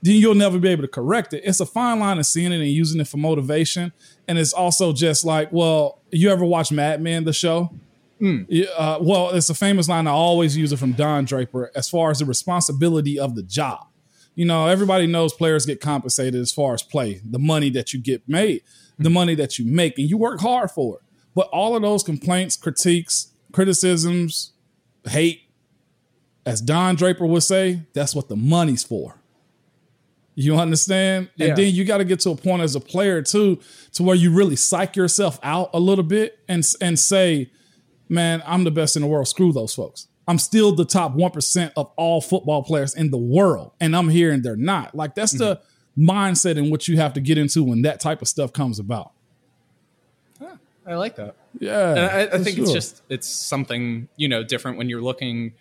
then 0.02 0.16
you'll 0.16 0.34
never 0.34 0.58
be 0.58 0.68
able 0.68 0.82
to 0.82 0.88
correct 0.88 1.34
it. 1.34 1.42
It's 1.44 1.60
a 1.60 1.66
fine 1.66 1.98
line 1.98 2.18
of 2.18 2.26
seeing 2.26 2.52
it 2.52 2.60
and 2.60 2.68
using 2.68 3.00
it 3.00 3.08
for 3.08 3.16
motivation. 3.16 3.92
And 4.26 4.38
it's 4.38 4.52
also 4.52 4.92
just 4.92 5.24
like, 5.24 5.52
well, 5.52 6.00
you 6.10 6.30
ever 6.30 6.44
watch 6.44 6.70
Mad 6.70 7.00
Men, 7.00 7.24
the 7.24 7.32
show? 7.32 7.70
Mm. 8.20 8.68
Uh, 8.76 8.98
well, 9.00 9.30
it's 9.30 9.48
a 9.48 9.54
famous 9.54 9.88
line 9.88 10.06
I 10.06 10.10
always 10.10 10.56
use 10.56 10.72
it 10.72 10.78
from 10.78 10.92
Don 10.92 11.24
Draper 11.24 11.70
as 11.74 11.88
far 11.88 12.10
as 12.10 12.18
the 12.18 12.24
responsibility 12.24 13.18
of 13.18 13.34
the 13.34 13.42
job. 13.42 13.86
You 14.34 14.44
know, 14.44 14.68
everybody 14.68 15.06
knows 15.06 15.32
players 15.32 15.66
get 15.66 15.80
compensated 15.80 16.40
as 16.40 16.52
far 16.52 16.74
as 16.74 16.82
play, 16.82 17.20
the 17.28 17.40
money 17.40 17.70
that 17.70 17.92
you 17.92 18.00
get 18.00 18.28
made, 18.28 18.62
the 18.98 19.10
money 19.10 19.34
that 19.34 19.58
you 19.58 19.64
make, 19.64 19.98
and 19.98 20.08
you 20.08 20.16
work 20.16 20.40
hard 20.40 20.70
for 20.70 20.96
it. 20.96 21.02
But 21.34 21.48
all 21.48 21.74
of 21.74 21.82
those 21.82 22.04
complaints, 22.04 22.56
critiques, 22.56 23.32
criticisms, 23.52 24.52
hate, 25.04 25.42
as 26.46 26.60
Don 26.60 26.94
Draper 26.94 27.26
would 27.26 27.42
say, 27.42 27.82
that's 27.92 28.14
what 28.14 28.28
the 28.28 28.36
money's 28.36 28.84
for. 28.84 29.17
You 30.40 30.56
understand? 30.56 31.30
Yeah. 31.34 31.48
And 31.48 31.56
then 31.56 31.74
you 31.74 31.84
got 31.84 31.98
to 31.98 32.04
get 32.04 32.20
to 32.20 32.30
a 32.30 32.36
point 32.36 32.62
as 32.62 32.76
a 32.76 32.80
player 32.80 33.22
too, 33.22 33.58
to 33.94 34.04
where 34.04 34.14
you 34.14 34.30
really 34.30 34.54
psych 34.54 34.94
yourself 34.94 35.40
out 35.42 35.70
a 35.74 35.80
little 35.80 36.04
bit 36.04 36.38
and 36.46 36.64
and 36.80 36.96
say, 36.96 37.50
"Man, 38.08 38.40
I'm 38.46 38.62
the 38.62 38.70
best 38.70 38.94
in 38.94 39.02
the 39.02 39.08
world. 39.08 39.26
Screw 39.26 39.52
those 39.52 39.74
folks. 39.74 40.06
I'm 40.28 40.38
still 40.38 40.72
the 40.72 40.84
top 40.84 41.14
one 41.14 41.32
percent 41.32 41.72
of 41.76 41.90
all 41.96 42.20
football 42.20 42.62
players 42.62 42.94
in 42.94 43.10
the 43.10 43.18
world, 43.18 43.72
and 43.80 43.96
I'm 43.96 44.10
here 44.10 44.30
and 44.30 44.44
they're 44.44 44.54
not." 44.54 44.94
Like 44.94 45.16
that's 45.16 45.32
the 45.32 45.56
mm-hmm. 45.56 46.08
mindset 46.08 46.56
in 46.56 46.70
which 46.70 46.86
you 46.86 46.98
have 46.98 47.14
to 47.14 47.20
get 47.20 47.36
into 47.36 47.64
when 47.64 47.82
that 47.82 47.98
type 47.98 48.22
of 48.22 48.28
stuff 48.28 48.52
comes 48.52 48.78
about. 48.78 49.10
I 50.86 50.94
like 50.94 51.16
that. 51.16 51.34
Yeah, 51.58 51.90
And 51.90 51.98
I, 51.98 52.36
I 52.36 52.38
think 52.38 52.58
it's 52.58 52.72
just 52.72 53.02
it's 53.08 53.28
something 53.28 54.08
you 54.16 54.28
know 54.28 54.44
different 54.44 54.78
when 54.78 54.88
you're 54.88 55.02
looking 55.02 55.54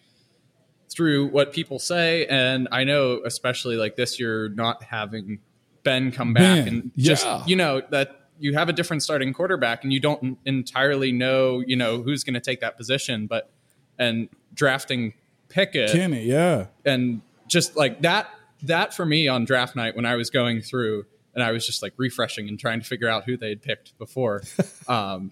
through 0.89 1.27
what 1.27 1.53
people 1.53 1.79
say. 1.79 2.25
And 2.27 2.67
I 2.71 2.83
know, 2.83 3.21
especially 3.25 3.75
like 3.75 3.95
this 3.95 4.19
year, 4.19 4.49
not 4.49 4.83
having 4.83 5.39
Ben 5.83 6.11
come 6.11 6.33
back 6.33 6.65
Ben, 6.65 6.67
and 6.67 6.91
just 6.97 7.25
yeah. 7.25 7.43
you 7.45 7.55
know 7.55 7.81
that 7.91 8.29
you 8.39 8.53
have 8.53 8.69
a 8.69 8.73
different 8.73 9.03
starting 9.03 9.33
quarterback, 9.33 9.83
and 9.83 9.93
you 9.93 9.99
don't 9.99 10.37
entirely 10.45 11.11
know 11.11 11.63
you 11.65 11.75
know 11.75 12.01
who's 12.01 12.23
going 12.23 12.33
to 12.33 12.41
take 12.41 12.61
that 12.61 12.77
position, 12.77 13.27
but 13.27 13.49
and 13.97 14.29
drafting 14.53 15.13
Pickett 15.49 15.91
Kenny. 15.91 16.23
Yeah, 16.23 16.67
and 16.85 17.21
just 17.47 17.75
like 17.75 18.01
that 18.01 18.29
that 18.63 18.93
for 18.93 19.05
me 19.05 19.27
on 19.27 19.45
draft 19.45 19.75
night 19.75 19.95
when 19.95 20.05
I 20.05 20.15
was 20.15 20.29
going 20.29 20.61
through 20.61 21.05
and 21.37 21.43
I 21.43 21.51
was 21.51 21.65
just 21.65 21.83
like 21.83 21.93
refreshing 21.97 22.49
and 22.49 22.59
trying 22.59 22.79
to 22.79 22.85
figure 22.85 23.07
out 23.07 23.23
who 23.25 23.37
they 23.37 23.49
had 23.49 23.61
picked 23.61 23.97
before. 23.99 24.41
um, 24.87 25.31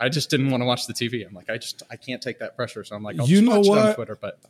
I 0.00 0.08
just 0.08 0.30
didn't 0.30 0.50
want 0.50 0.62
to 0.62 0.64
watch 0.66 0.86
the 0.86 0.94
TV. 0.94 1.26
I'm 1.26 1.34
like, 1.34 1.50
I 1.50 1.58
just 1.58 1.82
I 1.90 1.96
can't 1.96 2.22
take 2.22 2.38
that 2.38 2.56
pressure. 2.56 2.84
So 2.84 2.96
I'm 2.96 3.02
like, 3.02 3.18
I'll 3.18 3.28
You 3.28 3.40
just 3.40 3.48
know 3.48 3.58
watch 3.58 3.66
it 3.66 3.70
on 3.70 3.76
what? 3.76 3.94
Twitter. 3.96 4.18
But 4.20 4.40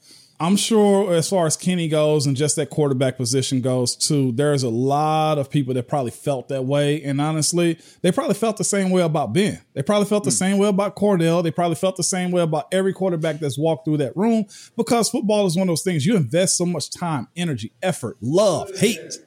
I'm 0.40 0.57
sure 0.57 1.12
as 1.14 1.29
far 1.29 1.47
as 1.47 1.57
Kenny 1.57 1.88
goes 1.88 2.27
and 2.27 2.37
just 2.37 2.57
that 2.57 2.70
quarterback 2.70 3.16
position 3.16 3.61
goes 3.61 3.97
too, 3.97 4.33
there's 4.33 4.62
a 4.62 4.68
lot 4.68 5.38
of 5.38 5.51
people 5.51 5.75
that 5.75 5.88
probably 5.88 6.11
felt 6.11 6.49
that 6.49 6.64
way. 6.64 7.03
And 7.03 7.20
honestly, 7.20 7.79
they 8.03 8.12
probably 8.12 8.35
felt 8.35 8.57
the 8.57 8.64
same 8.64 8.90
way 8.90 9.03
about 9.03 9.33
Ben. 9.33 9.61
They 9.75 9.83
probably 9.83 10.07
felt 10.07 10.25
the 10.25 10.31
hmm. 10.31 10.35
same 10.35 10.59
way 10.59 10.68
about 10.68 10.97
Kordell. 10.97 11.42
They 11.42 11.51
probably 11.51 11.77
felt 11.77 11.97
the 11.97 12.03
same 12.03 12.31
way 12.31 12.42
about 12.42 12.66
every 12.73 12.92
quarterback 12.92 13.40
that's 13.40 13.59
walked 13.59 13.85
through 13.85 13.99
that 13.99 14.16
room 14.16 14.47
because 14.77 15.11
football 15.11 15.47
is 15.47 15.57
one 15.57 15.68
of 15.68 15.73
those 15.73 15.83
things 15.83 16.07
you 16.07 16.16
invest 16.16 16.57
so 16.57 16.66
much 16.66 16.90
time, 16.90 17.29
energy, 17.37 17.73
effort, 17.83 18.16
love, 18.20 18.70
hate 18.77 19.18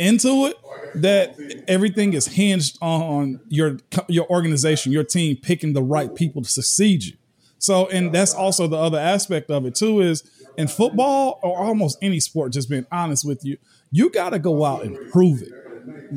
into 0.00 0.46
it 0.46 0.56
that 1.02 1.36
everything 1.68 2.14
is 2.14 2.26
hinged 2.26 2.78
on 2.80 3.40
your 3.48 3.78
your 4.08 4.28
organization, 4.28 4.90
your 4.92 5.04
team 5.04 5.36
picking 5.36 5.72
the 5.72 5.82
right 5.82 6.14
people 6.14 6.42
to 6.42 6.48
succeed 6.48 7.04
you. 7.04 7.12
So, 7.58 7.86
and 7.88 8.12
that's 8.12 8.34
also 8.34 8.66
the 8.66 8.78
other 8.78 8.98
aspect 8.98 9.50
of 9.50 9.66
it 9.66 9.74
too 9.74 10.00
is 10.00 10.24
in 10.56 10.66
football 10.66 11.38
or 11.42 11.58
almost 11.58 11.98
any 12.00 12.18
sport, 12.18 12.52
just 12.52 12.70
being 12.70 12.86
honest 12.90 13.26
with 13.26 13.44
you, 13.44 13.58
you 13.90 14.10
got 14.10 14.30
to 14.30 14.38
go 14.38 14.64
out 14.64 14.82
and 14.82 15.10
prove 15.10 15.42
it. 15.42 15.52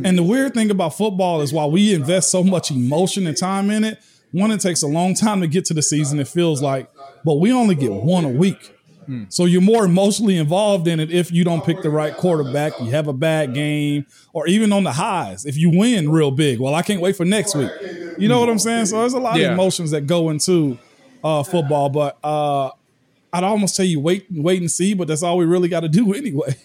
And 0.04 0.18
the 0.18 0.24
weird 0.24 0.54
thing 0.54 0.72
about 0.72 0.98
football 0.98 1.42
is 1.42 1.54
while 1.54 1.70
we 1.70 1.94
invest 1.94 2.32
so 2.32 2.44
much 2.44 2.72
emotion 2.72 3.28
and 3.28 3.36
time 3.36 3.70
in 3.70 3.84
it, 3.84 4.00
one, 4.32 4.52
it 4.52 4.62
takes 4.62 4.82
a 4.82 4.88
long 4.88 5.14
time 5.14 5.42
to 5.42 5.48
get 5.48 5.66
to 5.66 5.74
the 5.74 5.84
season, 5.84 6.20
it 6.20 6.28
feels 6.28 6.62
like, 6.62 6.90
but 7.24 7.36
we 7.36 7.52
only 7.52 7.76
get 7.76 7.92
one 7.92 8.26
a 8.26 8.30
week. 8.30 8.73
So 9.30 9.46
you're 9.46 9.62
more 9.62 9.86
emotionally 9.86 10.38
involved 10.38 10.88
in 10.88 11.00
it 11.00 11.12
if 11.12 11.32
you 11.32 11.44
don't 11.44 11.64
pick 11.64 11.82
the 11.82 11.90
right 11.90 12.16
quarterback, 12.16 12.80
you 12.80 12.92
have 12.92 13.08
a 13.08 13.14
bad 13.14 13.54
game, 13.54 14.06
or 14.34 14.48
even 14.48 14.72
on 14.74 14.84
the 14.84 14.92
highs, 14.94 15.46
if 15.46 15.58
you 15.58 15.70
win 15.70 16.10
real 16.12 16.32
big. 16.32 16.60
Well, 16.60 16.76
I 16.76 16.82
can't 16.82 17.02
wait 17.02 17.16
for 17.16 17.26
next 17.26 17.56
week. 17.56 17.72
You 18.18 18.28
know 18.28 18.40
what 18.40 18.50
I'm 18.50 18.60
saying? 18.60 18.86
So 18.88 19.00
there's 19.00 19.14
a 19.14 19.20
lot 19.20 19.40
Yeah. 19.40 19.48
of 19.48 19.54
emotions 19.54 19.92
that 19.92 20.02
go 20.08 20.30
into 20.30 20.78
uh, 21.24 21.44
football, 21.44 21.90
but 21.90 22.18
uh, 22.24 22.70
I'd 23.32 23.44
almost 23.44 23.76
tell 23.76 23.86
you 23.86 24.00
wait, 24.00 24.28
wait 24.30 24.62
and 24.62 24.70
see, 24.70 24.94
but 24.94 25.08
that's 25.08 25.24
all 25.24 25.38
we 25.38 25.46
really 25.46 25.68
got 25.70 25.80
to 25.82 25.90
do 25.90 26.14
anyway. 26.16 26.56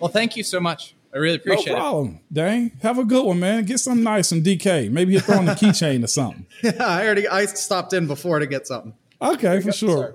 well, 0.00 0.10
thank 0.10 0.36
you 0.36 0.42
so 0.42 0.60
much. 0.60 0.94
I 1.12 1.16
really 1.16 1.36
appreciate 1.36 1.68
it. 1.72 1.76
No 1.76 1.80
problem. 1.80 2.20
Dang, 2.30 2.70
have 2.82 2.98
a 2.98 3.04
good 3.04 3.24
one, 3.24 3.40
man. 3.40 3.64
Get 3.64 3.78
something 3.80 4.04
nice 4.04 4.28
from 4.28 4.42
DK. 4.42 4.90
Maybe 4.90 5.12
he'll 5.12 5.22
throw 5.22 5.38
on 5.38 5.46
the 5.46 5.52
keychain 5.60 6.04
or 6.04 6.06
something. 6.06 6.46
Yeah, 6.62 6.72
I 6.80 7.04
already 7.06 7.26
I 7.26 7.46
stopped 7.46 7.94
in 7.94 8.06
before 8.06 8.38
to 8.38 8.46
get 8.46 8.66
something. 8.66 8.92
Okay, 9.20 9.58
for 9.60 9.72
sure. 9.72 10.14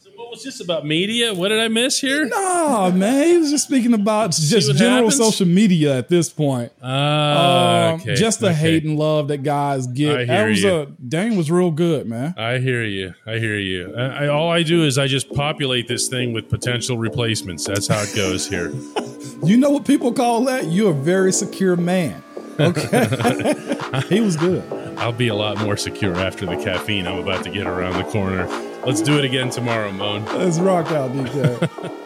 So 0.00 0.10
what 0.16 0.25
was 0.36 0.44
this 0.44 0.60
about 0.60 0.86
media? 0.86 1.32
What 1.34 1.48
did 1.48 1.58
I 1.60 1.68
miss 1.68 1.98
here? 2.00 2.26
Nah, 2.26 2.90
man. 2.90 3.26
He 3.26 3.38
was 3.38 3.50
just 3.50 3.64
speaking 3.66 3.94
about 3.94 4.32
just 4.32 4.76
general 4.76 5.10
happens? 5.10 5.16
social 5.16 5.46
media 5.46 5.96
at 5.96 6.08
this 6.08 6.28
point. 6.28 6.72
Ah, 6.82 7.88
Um, 7.94 8.00
okay, 8.00 8.14
just 8.14 8.40
the 8.40 8.48
okay. 8.48 8.54
hate 8.56 8.84
and 8.84 8.98
love 8.98 9.28
that 9.28 9.42
guys 9.42 9.86
get. 9.86 10.26
That 10.28 10.48
was 10.48 10.62
you. 10.62 10.74
a 10.74 10.86
Dane 10.86 11.36
was 11.36 11.50
real 11.50 11.70
good, 11.70 12.06
man. 12.06 12.34
I 12.36 12.58
hear 12.58 12.84
you. 12.84 13.14
I 13.26 13.38
hear 13.38 13.58
you. 13.58 13.94
I, 13.96 14.24
I, 14.24 14.28
all 14.28 14.50
I 14.50 14.62
do 14.62 14.84
is 14.84 14.98
I 14.98 15.06
just 15.06 15.32
populate 15.32 15.88
this 15.88 16.08
thing 16.08 16.32
with 16.32 16.48
potential 16.48 16.98
replacements. 16.98 17.64
That's 17.66 17.86
how 17.88 18.00
it 18.02 18.14
goes 18.14 18.48
here. 18.48 18.72
You 19.44 19.58
know 19.58 19.68
what 19.70 19.84
people 19.84 20.12
call 20.14 20.44
that? 20.46 20.66
You're 20.68 20.92
a 20.92 20.94
very 20.94 21.30
secure 21.30 21.76
man. 21.76 22.22
Okay. 22.58 23.04
he 24.08 24.20
was 24.20 24.34
good. 24.34 24.62
I'll 24.96 25.12
be 25.12 25.28
a 25.28 25.34
lot 25.34 25.60
more 25.60 25.76
secure 25.76 26.14
after 26.16 26.46
the 26.46 26.56
caffeine 26.56 27.06
I'm 27.06 27.18
about 27.18 27.44
to 27.44 27.50
get 27.50 27.66
around 27.66 28.02
the 28.02 28.10
corner. 28.10 28.46
Let's 28.86 29.02
do 29.02 29.18
it 29.18 29.24
again 29.24 29.50
tomorrow, 29.50 29.90
Moan. 29.90 30.24
Let's 30.26 30.60
rock 30.60 30.92
out, 30.92 31.10
DK. 31.10 32.02